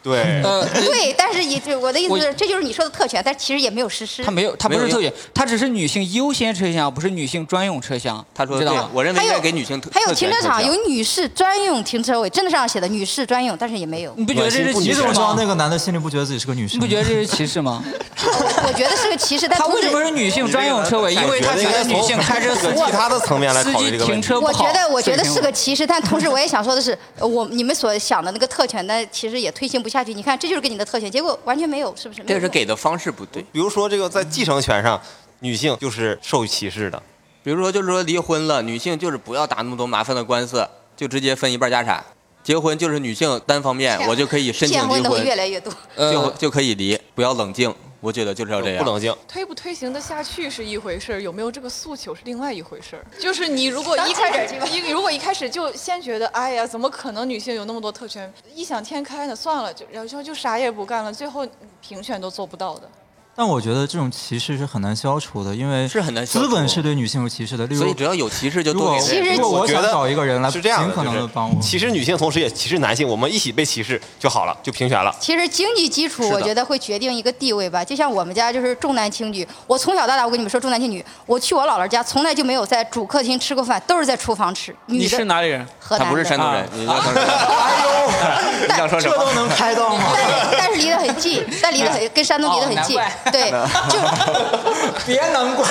[0.04, 4.22] 对，呃，对，但是也就我的意思是，这就是你说的特权，但其实也没有实施。
[4.22, 8.22] 他没有，他不是特权，他只是女性优先车厢，不是女性专用车厢。
[8.34, 8.90] 他说知道吗，？
[8.92, 14.12] 我认为应该还有给女性特还有停车场有女士专用停车位，真的上写的女士专用，但是也没有。
[14.14, 15.48] 你不觉得这是你歧视怎么知道那吗？
[15.48, 16.74] 个男的心里不觉得自己是个女士？
[16.74, 17.82] 你不觉得这是歧视吗？
[18.66, 21.14] 我觉得是个歧视，但他为同时什么是女性专用车位？
[21.14, 24.06] 因为他觉得女性开车司机从其他的层面来司考虑这个问题。
[24.06, 24.52] 机停车不好。
[24.52, 30.12] 我觉得，我觉得是个歧视，但同时我也想说的是，呃我你们所想的那个特权呢，其实也推行不下去。
[30.12, 32.22] 你看，这就是给你的特权，结果完全没有，是不是？
[32.24, 33.40] 这个是给的方式不对。
[33.52, 35.00] 比如说这个在继承权上，
[35.40, 37.00] 女性就是受歧视的。
[37.44, 40.66] 比如说，就是说离婚了，女性就是不要打那么多麻烦的官司，
[40.96, 42.02] 就直接分一半家产。
[42.42, 45.72] 结婚就是女性单方面，我就可以申请离骗婚的会，越来越多。
[45.96, 47.74] 就呃，就可以离，不要冷静。
[48.04, 48.84] 我觉得就是要这样。
[48.84, 53.04] 不冷静，推不推行得下去是一回事儿，有没有这个诉求是另外一回事儿。
[53.18, 58.30] 就是你如果一开始你如果一开始就先觉得，哎呀，怎么可能女性有那么多特权？
[58.54, 61.46] 异想天开呢，算了，就然后就啥也不干了，最后
[61.80, 62.90] 平权都做不到的。
[63.36, 67.66] 但我觉得这种歧视是很难消除的，因为是很难资本是对女性有歧视的。
[67.66, 75.12] 例如，所以只要有歧视就多给其实如果我觉得找一个人来是这样的，尽可能的帮我，歧视女性，同时也歧视男性，我们一起被歧视就好了，就平权了。
[75.18, 77.84] 其实经济基础，我觉得会决定一个地位吧。
[77.84, 81.04] 就像我们家就是重男轻女，我从小到大，我跟你们说重男轻女。
[81.26, 84.74] 我去我姥姥家，从来就没有在主客厅吃过饭，都是在厨房吃。
[84.86, 85.66] 你是哪里人？
[85.80, 89.14] 河南的他不是山东人啊，你叫他是 你想说什么？
[89.16, 90.04] 这都能猜到吗？
[90.56, 92.98] 但但是离得很近，但离得很跟山东离得很近
[93.32, 93.50] 对，
[93.88, 93.98] 就
[95.06, 95.66] 别难过。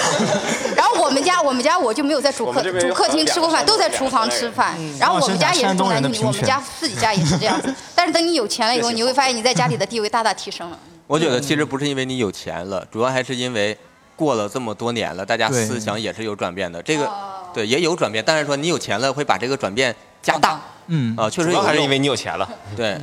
[0.76, 4.76] 然后我们家我们家我就没有在主客主客厅吃过饭，都在厨房吃饭。
[5.00, 7.74] 然后我们家也是重男轻女，我们家自己家也是这样子。
[7.96, 10.78] 但是等你有钱了以后，你会发现你在家里的地位大大提升了。
[11.08, 13.78] 我觉得其实不是因为你有钱了，主要还是因为
[14.16, 16.82] 过了这么多年了，大家思想也是有转变的。
[16.82, 22.50] 这个哦对也有转变，但是说你有钱了会把这个转变加大嗯，啊，确实有用主要还是因为你有钱了。
[22.76, 22.98] 对。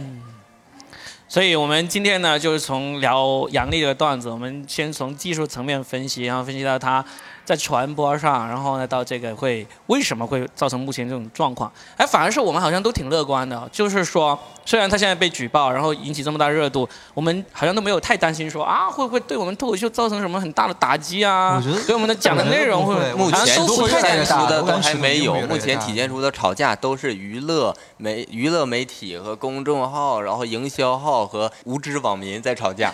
[1.30, 7.04] 所以我们今天呢，就是从聊杨笠的段子，我们先从技术层面分析，然后分析到他
[7.44, 11.70] 在传播上，然后呢到这个会为什么会造成目前这种状况。
[11.96, 21.56] 哎，反而是我们好像都挺乐观的，就是说虽然他现在被举报，然后引起这么大热度，我们好像都没有太担心说啊会不会对我们脱口秀造成什么很大的打击啊？
[21.56, 32.92] 我觉得对我们的讲的内容会目前都不体现出的都还没有，目前体现出的吵架都是娱乐媒娱乐媒体和公众号，然后营销号和无知网民在吵架。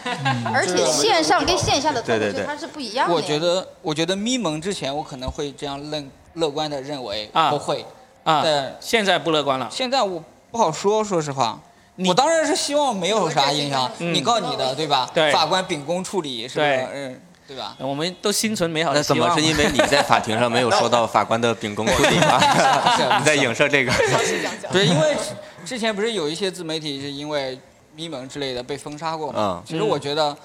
[0.53, 3.15] 而且线上跟线下的脱口对对对秀它是不一样的。
[3.15, 6.03] 我觉得，我觉得咪蒙之前我可能会这样乐
[6.35, 7.85] 乐观的认为啊不会，
[8.25, 9.69] 啊但，现在不乐观了。
[9.71, 11.59] 现在我不好说，说实话。
[12.07, 15.11] 我当然是希望没有啥影响，嗯你告你的，对吧？
[15.15, 16.91] 对法官秉公处理，是吧？
[16.93, 17.75] 嗯，对吧？
[17.79, 19.35] 我们都心存美好的那怎希望嘛。
[19.35, 22.39] 么是因为你在法庭上没有受到法官的秉公处理吗？
[23.19, 23.91] 你在影射这个？
[24.71, 25.35] 不是因为之
[25.65, 27.59] 之前不是有一些自媒体是因为
[27.95, 29.35] 咪蒙之类的被封杀过吗？
[29.39, 30.37] 嗯其实我觉得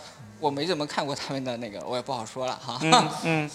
[0.42, 2.80] 我没怎么看过他们的那个，我也不好说了哈。
[3.24, 3.50] 嗯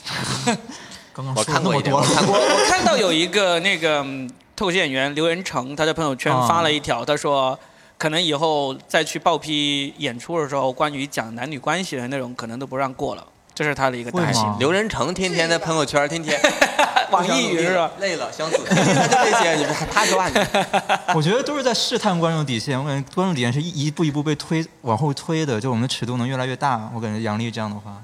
[1.13, 2.37] 刚刚我看过我看过。
[2.39, 7.59] 我看到有一个那个嗯脱口秀演员刘仁成，他在朋友圈发了一条，他说
[7.99, 13.27] 可能以后再去报批演出的时候，关于讲男女关系的内容，可能都不让过了，
[13.57, 16.39] 这是他的一个担心刘仁成天天在朋友圈，天天
[17.11, 17.91] 网易云 是吧？
[18.01, 20.35] 累了想死，天天他就这些，你们还他说话你？
[21.17, 22.79] 我觉得都是在试探观众底线。
[22.79, 26.91] 我感觉观众底线是一一步一步被推往后推的，就我们的尺度能越来越大。
[26.95, 27.97] 我感觉杨笠这样的话，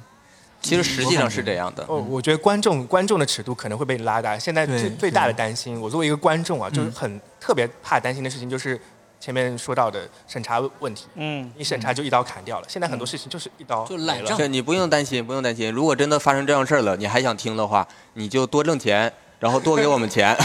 [0.63, 1.85] 其实实际上是这样的。
[1.87, 4.39] 哦，我觉得观众观众的尺度可能会被拉大。
[4.39, 8.81] 现在最最大的担心，我作为一个观众啊，就是嗯很特别怕担心的事情，就是
[9.23, 11.07] 前面说到的审查问题。
[11.15, 15.71] 嗯，一审查就一刀砍掉了，现在很多事情就是一刀就懒没了你不用担心，不用担心。
[15.71, 19.13] 如果真的发生这样事儿了，你还想听的话，你就多挣钱，
[19.43, 20.37] 然后多给我们钱，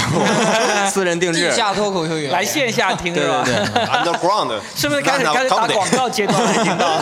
[0.89, 1.55] 私人定制地。
[1.55, 3.43] 下脱口秀演员来线下听是吧？
[3.45, 6.63] 对对对，Underground 是不是开始开始打广告阶段了？
[6.63, 6.99] 听到？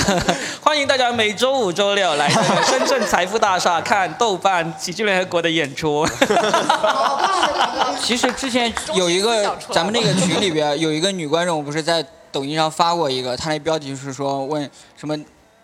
[0.61, 2.29] 欢迎大家每周五、周六来
[2.65, 6.05] 深圳财富大厦看豆瓣喜剧联合国的演出。
[8.03, 15.17] 其实之前有一个咱们那个群里边有一个女观众，不是在抖音上发过一个，她那标题是说问什么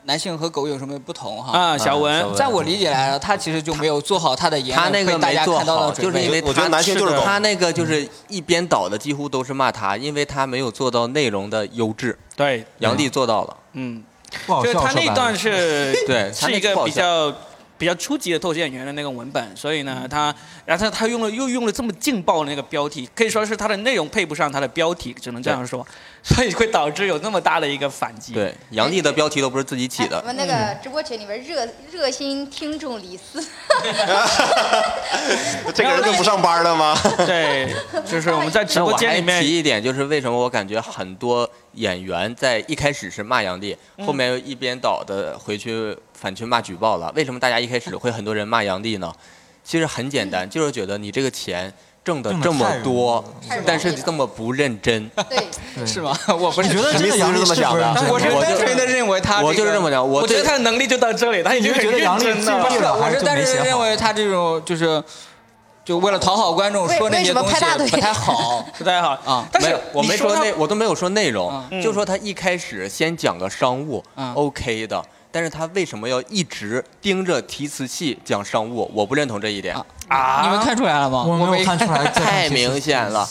[0.04, 1.58] 男性和狗有什么不同哈。
[1.58, 6.20] 啊，小文，在我理解来了，他其实就没有做好他的言他那个论被大没做家看到好，的准备。
[6.20, 7.22] 就是因为我觉得男性就是狗。
[7.24, 12.18] 他那个就是一边倒的，几乎都是骂他，因为他没有做到内容的优质。
[12.36, 14.04] 对，杨笠做到了，嗯，
[14.46, 14.74] 不好笑。
[14.74, 17.32] 就是他那段是 对是一个比较
[17.78, 20.34] 比较初级的脱口秀演员的那个文本，所以呢，他
[20.66, 25.86] 然后他他用了又用了这么劲爆的那个标题，可以说是他的内容配不上他的标题，只能这样说，
[26.24, 28.34] 所以会导致有那么大的一个反击。
[28.34, 30.28] 对，杨笠的标题都不是自己起的哎我。
[30.28, 33.42] 们那个直播群里面热热心听众李四，
[35.74, 36.96] 这个人就不上班了吗？
[37.26, 37.74] 对，
[38.06, 47.12] 就是我们在直播间里面提一点，就是为什么我感觉很多演员在一开始是骂杨笠，嗯后面又一边倒的回去反去骂举报了。
[47.16, 49.12] 为什么大家一开始会很多人骂杨笠呢？
[49.64, 51.72] 其实很简单，就是觉得你这个钱
[52.04, 53.24] 挣的这么多
[53.66, 55.10] 但是这么不认真。
[55.30, 56.18] 对，是吗？
[56.40, 62.82] 我不是觉得真的杨笠史密斯是这么想的是不是认真我是单纯的认为他、我就是这么讲，我我觉得他的能力就到这里，他已经很你就觉得杨笠认真了尽力。
[62.84, 65.04] 了我是就是单纯地没写好认为他这种就是，
[65.86, 68.66] 就为了讨好观众说那些东西拍大腿不太好。
[68.78, 78.92] 不太好啊但是没有，我没说内，我都没有说内容，嗯就说他一开始先讲个商务、嗯 o k 的，但是他为什么要一直盯着提词器讲商务？
[78.94, 81.24] 我不认同这一点，啊啊，你们看出来了吗？
[81.24, 83.28] 我没有看出来， 太明显了。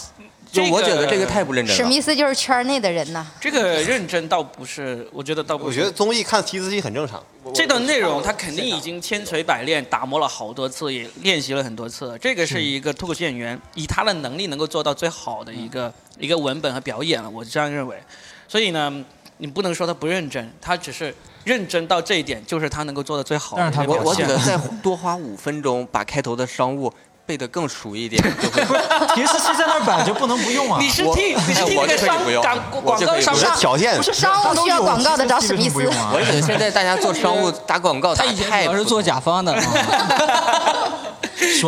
[0.53, 1.77] 就我觉得这个太不认真了。
[1.77, 3.25] 史密斯就是圈内的人呐。
[3.41, 5.79] 这个认真倒不是，我觉得倒不是。
[5.79, 7.23] 我觉得综艺看提词器很正常。
[7.55, 12.19] 这段内容他肯定已经千锤百炼，打磨了好多次，也练习了很多次。
[12.21, 17.97] 这个是一个脱口秀演员以他的能力能够做到最好的一个一个文本和表演了，我是这样认为。
[18.49, 18.93] 所以呢，
[19.37, 21.15] 你不能说他不认真，他只是
[21.45, 24.03] 认真到这一点，就是他能够做的最好的但是他我。
[24.03, 26.93] 我觉得再多花五分钟把开头的商务
[27.31, 28.21] 背得更熟一点。
[29.15, 30.79] 提示器在那儿摆着，不能不用啊。
[30.81, 36.21] 你是我替你是替哎我那个商就可以不用广我广就可以不用告商上条件不是商务需要广告的找史密斯不用啊我。
[36.21, 39.55] 觉得现在大家做商务打广告他以前主要是做甲方的，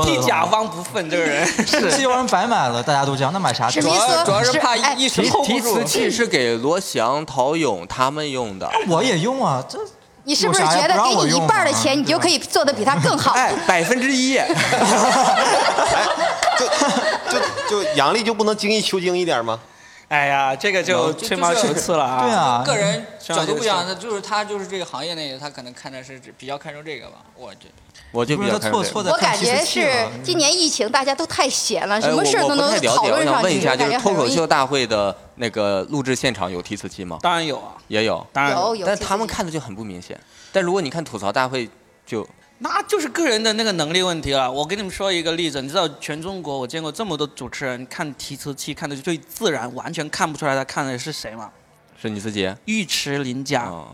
[0.05, 5.85] 替甲方不忿， 这个人是机器人白买了，大家都这样，那买啥什么意思主要是怕哎一时提 hold 不住提词。
[5.85, 8.69] 器是给罗翔、陶勇他们用的。
[8.89, 9.79] 我也用啊，这
[10.25, 13.33] 你是不是觉得给你一半的钱，你就可以做的比他更好？
[13.33, 14.41] 哎，百分之一。
[17.29, 19.59] 就就杨笠就不能精益求精一点吗？
[20.13, 22.23] 哎呀，这个就吹毛求疵了啊！
[22.23, 27.25] 对啊，个人角度不一样，就他就是他就是这个行业内，他可能看的是比较看重这个吧。
[27.35, 27.71] 我觉得
[28.13, 34.47] 我就比较看重这个错错在我感觉是今年疫情，大家都太闲了，哎什么事儿都能太了解，我讨论上去，想问一下，就是脱口秀。
[34.47, 37.17] 大会的那个录制现场有提词器吗？
[37.23, 40.21] 当然有啊，也有，当然有有，但他们看的就很不明显。
[40.53, 41.67] 但如果你看吐槽大会，
[42.05, 42.29] 就
[42.63, 44.51] 那就是个人的那个能力问题了。
[44.51, 51.51] 我跟你们说一个例子，你知道全中国我见过这么多主持人看提词器看的最自然，完全看不出来他看的是谁吗？
[52.01, 52.53] 是你自己。
[52.67, 53.89] 尉迟琳家，哦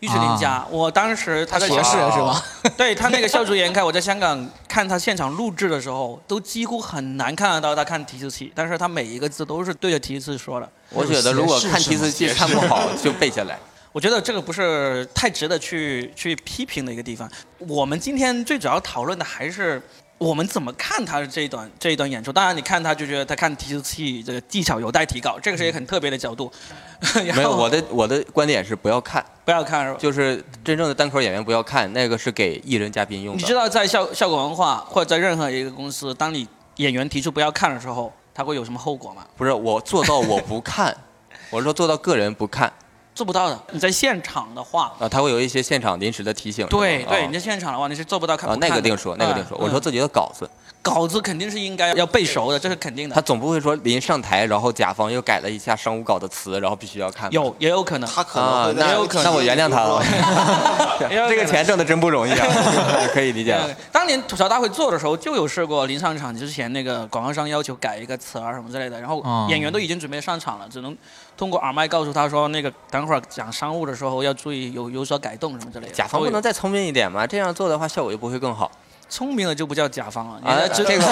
[0.00, 2.44] 尉迟琳家，我当时他在学士香是吧？
[2.76, 10.68] 对他那个笑逐颜开，我在香港看他现场录制的时候，都几乎很难看得到他看提词器，但是他每一个字都是对着提词器说的。
[10.90, 13.58] 我觉得如果看提词器看不好，就背下来。
[13.92, 17.30] 我觉得这个不是太值得去去批评的一个地方。
[17.58, 19.80] 我们今天最主要讨论的还是
[20.18, 22.32] 我们怎么看他的这一段这一段演出。
[22.32, 26.52] 当然，你看他就觉得他看提词器这个技巧有待提高，这个是一个很特别的角度。
[27.34, 29.98] 没有，我的我的观点是不要看，不要看是吧？
[30.00, 33.40] 就是真正的单口演员不要看，那个是给艺人嘉宾用的。
[33.40, 39.24] 你知道在效效果文化或者在任何一个公司，当你演员提出不要看的时候，他会有什么后果吗？
[39.36, 40.96] 不是我做到我不看，
[41.50, 42.72] 我是说做到个人不看
[43.18, 43.60] 做不到的。
[43.72, 46.64] 你在现场的话，啊，他会有一些现场临时的提醒。
[46.68, 49.58] 对对，你在现场的话，你是做不到看啊不，那个另说，那个另说。
[49.58, 50.48] 嗯我说自己的稿子，
[50.80, 53.14] 稿子肯定是应该要背熟的，这是肯定的。
[53.14, 57.30] 他总不会说临上台，然后甲方又改了一下商务稿的词，然后必须要看。
[57.32, 60.02] 有也有可能，他可能那有可能那我原谅他了。
[61.28, 62.46] 这个钱挣的真不容易啊，
[63.12, 63.58] 可以理解。
[63.92, 70.96] 当年吐槽大会做的时候，就有试过临上场之前那个广告商要求改一个词啊什么之类的，然后哦演员都已经准备上场了，只能
[71.36, 75.92] 通过耳麦告诉他说，那个等会儿讲商务的时候要注意有有所改动什么之类的。
[75.92, 77.26] 甲方不能再聪明一点吗？
[77.26, 78.70] 这样做的话，效果就不会更好。
[79.08, 81.04] 聪明的就不叫甲方了，啊 人家只这个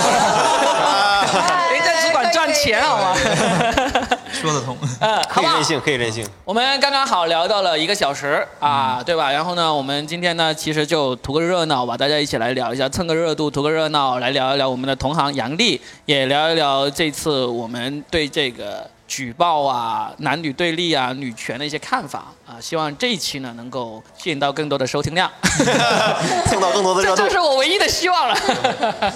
[1.72, 3.16] 人家只管赚钱好吗？
[4.32, 4.76] 说得通。
[5.28, 5.64] 可以任？
[5.64, 6.26] 性，可以任性。
[6.44, 9.32] 我们刚刚好聊到了一个小时啊，对吧？
[9.32, 22.61] 然后呢，我们今天呢，其实就图个热闹吧，大家一起来聊一下，蹭个热度，图个热闹，来聊一聊我们的同行杨笠，也聊一聊这次我们对这个举报啊、男女对立啊、女权的一些看法啊。
[22.61, 25.30] 希望这一期呢，能够吸引到更多的收听量，
[26.46, 27.32] 蹭到更多的热度这就。
[27.32, 28.34] 是我唯一的希望了。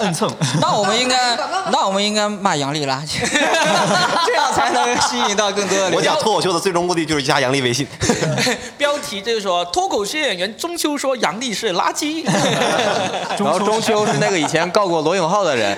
[0.01, 0.31] 摁 蹭，
[0.61, 1.37] 那我们应该，
[1.73, 3.19] 那我们应该骂杨丽垃圾，
[4.27, 5.97] 这样才能吸引到更多的。
[5.97, 7.87] 我讲脱口秀的最终目的就是加杨丽微信。
[8.77, 12.25] 标题就是说，脱口秀演员中秋说杨丽是垃圾。
[13.39, 15.77] 然后中秋是那个以前告过罗永浩的人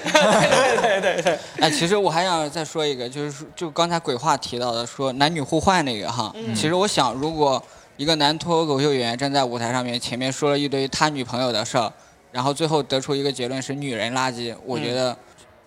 [0.82, 6.34] 对对对，哎，其实我还想再说一个，就是说就刚才鬼话提到的，说男女互换那个哈。
[6.55, 7.62] 其实我想，如果
[7.96, 11.92] 一个男脱口秀演员站在舞台上面，前面说了一堆他女朋友的事儿，
[12.30, 15.16] 然后最后得出一个结论是女人垃圾，我觉得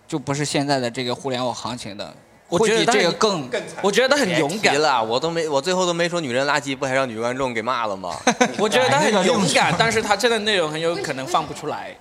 [0.06, 2.12] 就不是现在的这个互联网行情的，
[2.48, 3.48] 我觉得这个他更
[3.82, 8.14] 我觉得他很勇敢别，了，我都没，我最后都没说女人垃圾，不还让女观众给骂了吗？
[8.58, 11.96] 我觉得他很 勇敢，但是他这个内容很有可能放不出来。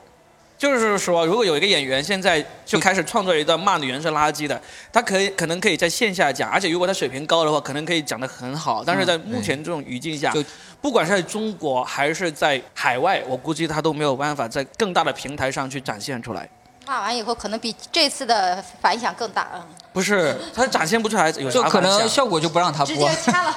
[0.58, 4.60] 就是说，如果有一个演员现在就开始创作一段骂女人是垃圾的，
[4.92, 8.84] 他可以可能可以在线下讲，而且如果他水平高的话，可能可以讲得很好。
[8.84, 10.42] 但是在目前这种语境下就，
[10.82, 16.48] 不管是在中国还是在海外，我估计他都没有办法在更大的平台上去展现出来。
[16.88, 23.16] 骂完以后，可能比这次的反响更大，嗯，不是，他展现不出来有就可能效果就不让他直播接。
[23.24, 23.56] 掐了。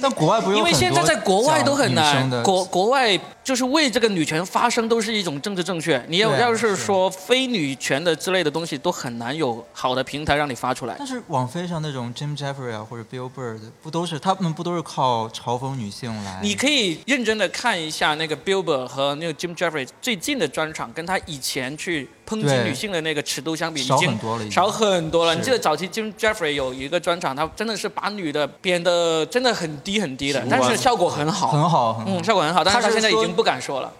[0.00, 6.02] 但国外不用因为现在在国外都很难国国外就是为这个女权发声都是一种政治正确。
[6.08, 10.94] 你要要是说非女权的之类的东西，都很难有好的平台让你发出来。
[10.98, 16.40] 但是网飞上那种 Jim Jeffrey 啊，或者 Bill 的，不都是他们不都是靠嘲讽女性来？
[16.42, 25.34] 你可以认真的看一下那个 Billboard 和那个 Jim Jeffrey 最近的专场，跟他以前去抨击女性的那个尺度相比，已少经很多了少很多了。
[25.34, 32.10] 你记得早期 Jim Jeffrey 有一个专场，他真的是把女的贬的真的很低很低的，但是效果很好，很好，很好。
[32.10, 32.62] 嗯，效果很好。
[32.62, 33.92] 但是他现在已经不敢说了。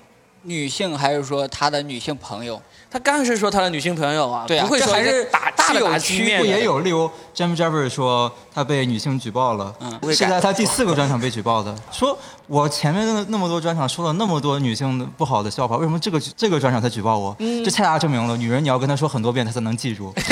[0.43, 2.59] 女性还是说他的女性朋友？
[2.91, 11.77] 他刚然是说他的女性朋友啊，对啊不会说还是打大的打区别不击面的也有，例如 Jam Jeffrey 说他被女性举报了，嗯是在他第四个专场被举报的。
[11.93, 17.37] 说我前面那那么多专场说了那么多女性的不好的笑话，为什么这个这个专场才举报我？
[17.39, 20.11] 嗯这恰恰证明了女人你要跟他说很多遍，他才能记住。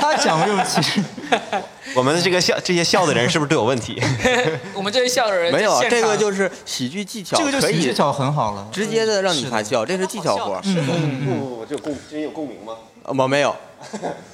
[0.00, 1.02] 他讲过这种其实，
[1.94, 4.00] 我们的这个笑这些笑的人是不是都有问题？
[4.74, 8.68] 我们这些笑的人 没有，这个就是喜剧技巧，这个就可以喜剧技巧很好了。
[8.72, 10.60] 直接的让你发笑，这是技巧活儿。
[10.62, 12.74] 不不不，这有共真有共鸣吗？
[13.04, 13.54] 呃我没有，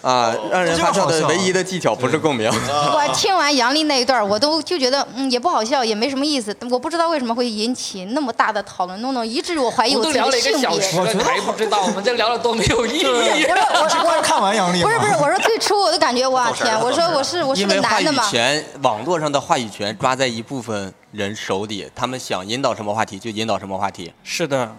[0.02, 2.50] 啊，让人发笑的唯一的技巧不是共鸣。
[2.70, 6.56] 我听完杨丽那一段，我都就觉得嗯也不好笑，也没什么意思。
[6.70, 10.80] 我不知道为什么会引起那么大的讨论，弄弄以至于我怀疑我我自己都聊了一个的性别。
[10.80, 13.04] 小时了，你还不知道我们这聊了多没有意义。
[13.04, 24.12] 我是我我看完杨丽不是不是，我说最初我都感觉哇天，我说我是我是个因为话语男的嘛，权，网络上的话语权抓在一部分人手里，他们想引导什么话题就引导什么话题。
[24.22, 24.74] 是的，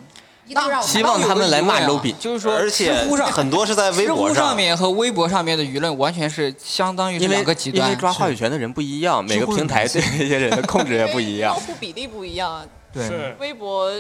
[0.48, 2.14] 一度让我希望他们来骂 low 比。
[2.14, 8.00] 就是说，而且知乎上很多是在微博上上面和微博上面的舆论完全是相当于是两个极端因为。
[8.00, 11.64] 抓话语权的人不一样，每个平台对这些人的控制也不一样用。
[11.64, 12.66] 户比例不一样啊。
[12.94, 13.92] 对，是微博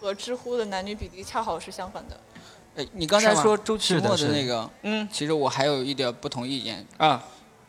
[0.00, 2.18] 和知乎的男女比例恰好是相反的。
[2.76, 6.86] 哎，你刚才说周奇墨的是的的那个，嗯其实我还有一点不同意见。
[6.96, 7.20] 啊，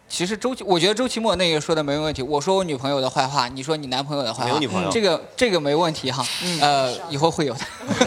[0.10, 2.22] 其实周奇，我觉得周奇墨那个说的没问题。
[2.24, 6.26] 我说我女朋友的坏话，你说你男朋友的坏话，没有女朋友这个这个没问题哈。
[6.60, 7.60] 呃，以后会有的。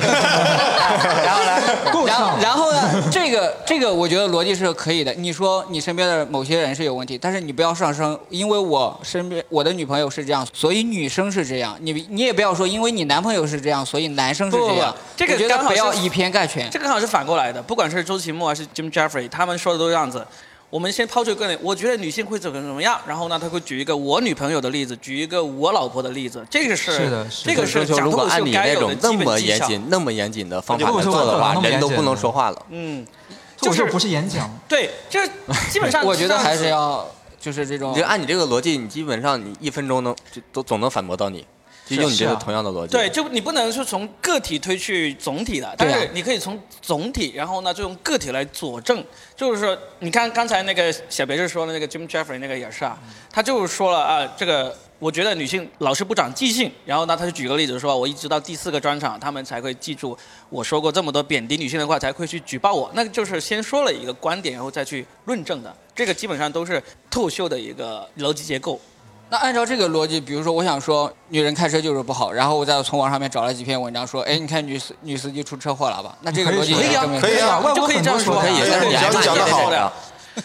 [1.25, 1.63] 然后呢？
[2.07, 3.09] 然后然后呢？
[3.11, 5.15] 这个这个我觉得逻辑是可以的。
[5.15, 11.77] 你说你身边的某些人是有问题，但是你不要上升，因为我身边我的女朋友是这样，所以女生是这样。
[11.81, 14.99] 你你也不要说，因为你男朋友是这样，所以男生是不不这样不。
[15.17, 16.69] 这个我觉刚好不要以偏概全。
[16.69, 20.27] 这个刚好是反过来的，不管是周奇墨还是 Jim Jeffrey，他们说的都是这样子。
[20.73, 27.55] 我们先抛出一个，我觉得女性会怎么怎么样，然后呢，他会举一个我女朋友的例子，举一个我老婆的例子，这个是是的是的。
[27.55, 29.13] 这个是就讲脱口如果按你秀该有那种那。
[29.13, 32.67] 么严谨、那么严谨的方法来做的话，人都不能说话了。
[32.71, 33.07] 嗯，
[33.61, 35.29] 就是不是演讲， 对，就是
[35.71, 37.07] 基本上 我觉得还是要
[37.39, 41.45] 就是这种你就按你这个逻辑，你基本上你一分钟能就都总能反驳到你，
[41.97, 42.93] 就用你这同样的逻辑。
[42.93, 49.05] 对，就你不能是从个体推去总体的，但是你可以从总体，然后呢，就用个体来佐证。
[49.35, 52.99] 就是说，你看刚才那个小别致说的那个 Jim Jeffrey 那个也是啊，
[53.31, 60.17] 他就是说了啊，这个我觉得女性老是不长记性，然后呢，他就举个例子说，我一直到第四个专场，他们才会记住
[60.49, 62.91] 我说过这么多贬低女性的话，才会去举报我。
[62.95, 65.75] 那就是先说了一个观点，然后再去论证的。
[65.95, 66.81] 这个基本上都是
[67.11, 68.81] 透秀的一个逻辑结构。
[69.33, 76.15] 那按照这个逻辑，比如说我想说女人开车就是不好，然后我再从网上面找了几篇文章说，哎，你看女司女司机出车祸了吧？
[76.21, 79.93] 那这个逻辑可以证明可以啊就可以这样说，可以，对但是你还是只要你讲的好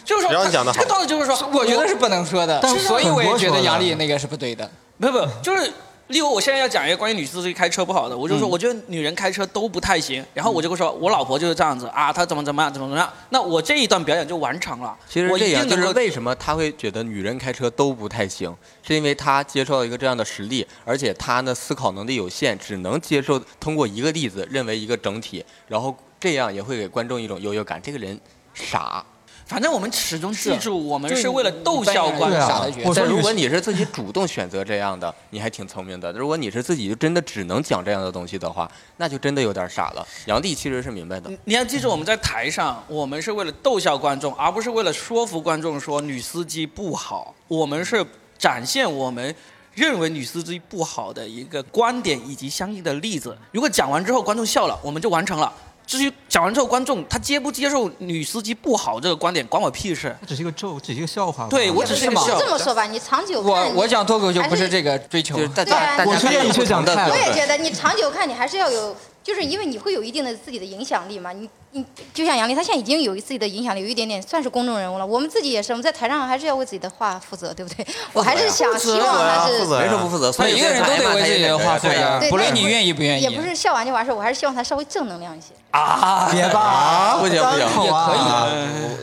[0.06, 0.32] 就是说，
[0.72, 4.72] 这个道理就是说，我觉得是不能说的，但所以我也觉得杨丽那个是不对的。
[5.02, 5.70] 不不，就是
[6.08, 14.98] 例如我现在要讲一个关于女司机开车不好的，我就说我觉得女人开车都不太行，然后我就会说我老婆就是这样子啊，她怎么怎么样怎么怎么样，那我这一段表演就完成了。
[15.10, 28.18] 其实这样一定能够就是为什么他会觉得女人开车都不太行，是因为他接受到一个这样的实例，而且他呢思考能力有限，只能接受通过一个例子认为一个整体，然后这样也会给观众一种优越感，这个人
[28.54, 29.06] 傻。
[29.48, 32.84] 反正我们始终记住，我们是为了逗笑观众。
[32.84, 40.06] 我说如果你是自己主动选择这样的，你还挺聪明的；如果你是自己就真的只能讲这样的东西的话，那就真的有点傻了。
[40.26, 47.34] 杨帝其实是明白的，你要记住，我们在台上，我们是为了逗笑观众，而不是为了说服观众说女司机不好。
[47.48, 48.06] 我们是
[48.38, 49.34] 展现我们
[49.74, 53.38] 认为女司机不好的一个观点以及相应的例子。
[53.54, 55.54] 如果讲完之后观众笑了，我们就完成了。
[55.88, 60.14] 至于讲完之后观众他接不接受女司机不好这个观点，关我屁事。
[60.20, 61.48] 它只是一个咒，只是一个笑话。
[61.50, 71.32] 对我只是个笑这么说吧，你长久我看，我讲脱口秀不是这个追求就，是大对啊家我推荐你去讲的泰我也觉得你长久看，你还是要有，就是因为你会有一定的自己的影响力嘛。
[71.32, 75.06] 你你就像杨笠，他现在已经有自己的影响力，有一点点算是公众人物了。
[75.06, 77.88] 我们自己也是，我们在台上还是要为自己的话负责，对不对？
[78.12, 83.24] 我还是想希望还是没什么不负责，所以每一个人都得为自己的话负责，对不论你愿意不愿意。
[83.24, 85.48] 也不是笑完就完事儿，我还是希望他稍微正能量一些。
[85.72, 87.60] 啊，别吧，不行不行。
[87.60, 88.12] 单口啊。
[88.12, 88.30] 也可以。
[88.30, 88.48] 啊，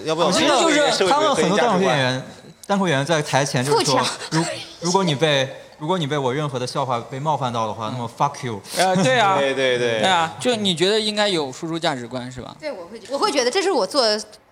[0.05, 2.23] 要不要我觉得就是他们很多单口演员员，
[2.67, 4.01] 单口演员在台前就是说，
[4.31, 4.45] 如
[4.81, 5.49] 如果你被
[5.79, 8.61] 如果你被我任何的笑话被冒犯到的话，那么 fuck you。
[8.77, 10.01] 呃，对啊， 对对对。
[10.01, 12.55] 对啊，就你觉得应该有输出价值观是吧？
[12.61, 14.03] 对，我会我会觉得这是我做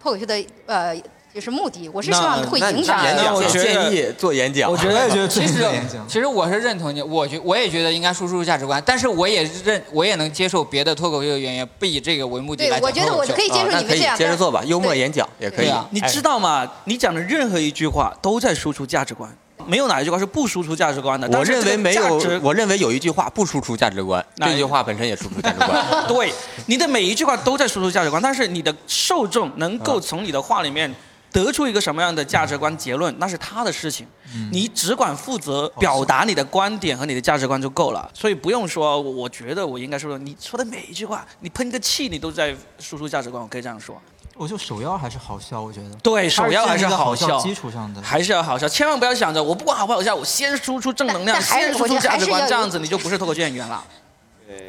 [0.00, 0.94] 脱口秀的呃，
[1.34, 1.88] 就是目的。
[1.88, 5.64] 我是希望会影响演讲我建议做演讲，我觉得觉得其实。
[6.06, 14.16] 其实我是认同你，我觉我也觉得应该输出价值观，但是我也认我也能接受别的脱口秀演员不以这个为目的来，讲对我觉得我脱口秀可以接受啊那可以你们这样。
[14.16, 15.72] 接着做吧，幽默演讲也可以。
[15.90, 16.70] 你知道吗？
[16.84, 19.30] 你讲的任何一句话都在输出价值观，
[19.66, 21.26] 没有哪一句话是不输出价值观的。
[21.38, 25.82] 我认为没有，我认为有一句话不输出价值观，这句话本身也输出价值观。
[26.06, 26.30] 对，
[26.66, 30.92] 你的每一句话都在输出价值观，但是你的受众能够嗯从你的话里面
[31.32, 34.06] 得出一个什么样的价值观结论，那是他的事情。
[34.34, 44.00] 嗯你只管负责表达你的观点和你的价值观就够了，所以不用说，我觉得我应该说的，你说的每一句话，你喷个气，你都在输出价值观，我可以这样说。
[44.34, 45.94] 我就首要还是好笑，我觉得。
[45.96, 48.00] 对，首要还是好好笑，基础上的。
[48.00, 53.84] 还是要好笑，千万不要想着我不管好不好笑，我先输出正能量，先输出价值观，这样子你就不是脱口秀演员了。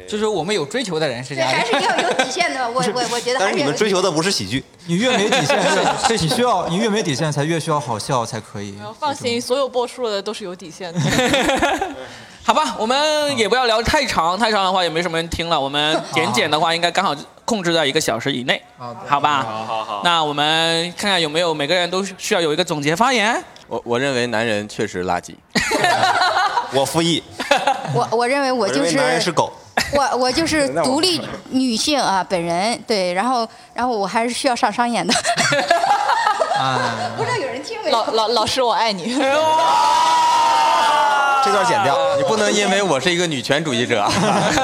[0.06, 1.80] 就是我们有追求的人是这对，样还是的。
[1.80, 2.60] 要有底线的。
[2.70, 5.58] 我我我觉得还但是你们追求的不是喜剧，你越没底线，
[6.06, 8.74] 对，你需要你越没底线，才越需要好笑才可以。
[8.98, 11.00] 放心，所有播出的都是有底线的。
[12.46, 15.58] 好吧，我们也不要聊太长，太长的话也没什么人听了。
[15.58, 17.16] 我们简简的话，应该刚好
[17.46, 18.60] 控制在一个小时以内，
[19.06, 19.42] 好吧？
[19.42, 20.02] 好好好。
[20.04, 23.42] 那我们看看有没有每个人都需要有一个总结发言。
[23.66, 25.34] 我我认为男人确实垃圾。
[26.72, 27.22] 我复议，
[27.94, 29.50] 我我认为我就我认为男人是狗。
[29.92, 31.20] 我我就是 独立
[31.50, 35.12] 女性啊，本人对，然后然后我还是需要上商演的。
[36.58, 36.78] 哎，
[37.16, 37.90] 不知道有人听没？
[37.90, 39.14] 老老老师，我爱你。
[41.44, 42.16] 这段剪掉。
[42.16, 44.08] 你不能因为我是一个女权主义者。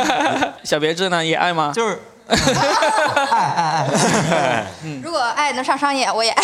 [0.64, 1.72] 小别致呢也爱吗？
[1.74, 1.98] 就是
[2.28, 4.66] 爱爱爱。
[5.02, 6.42] 如果爱能上商演，我也爱。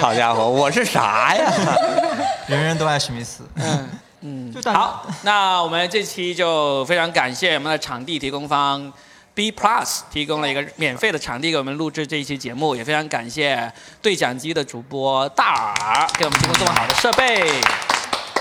[0.00, 1.52] 好家伙，我是啥呀？
[2.46, 3.42] 人人都爱史密斯。
[3.56, 3.88] 嗯
[4.52, 8.92] 就大好，那我们这期就非常感谢我们的场地提供方
[9.34, 17.60] B Plus 提供了一个免费的场地给我们录制这一期节目，也非常感谢对讲机的主播大耳给我们提供这么好的设备。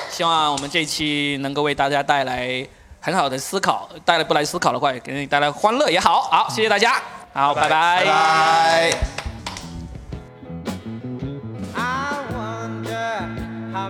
[0.09, 2.67] 希望我们这期能够为大家带来
[2.99, 6.23] 很好的思考，带来不来思考的话，也给你带来欢乐也好。
[6.23, 7.01] 好，谢谢大家，
[7.31, 8.03] 好，拜拜。
[8.05, 8.91] 拜。
[11.73, 13.21] I wonder
[13.71, 13.89] how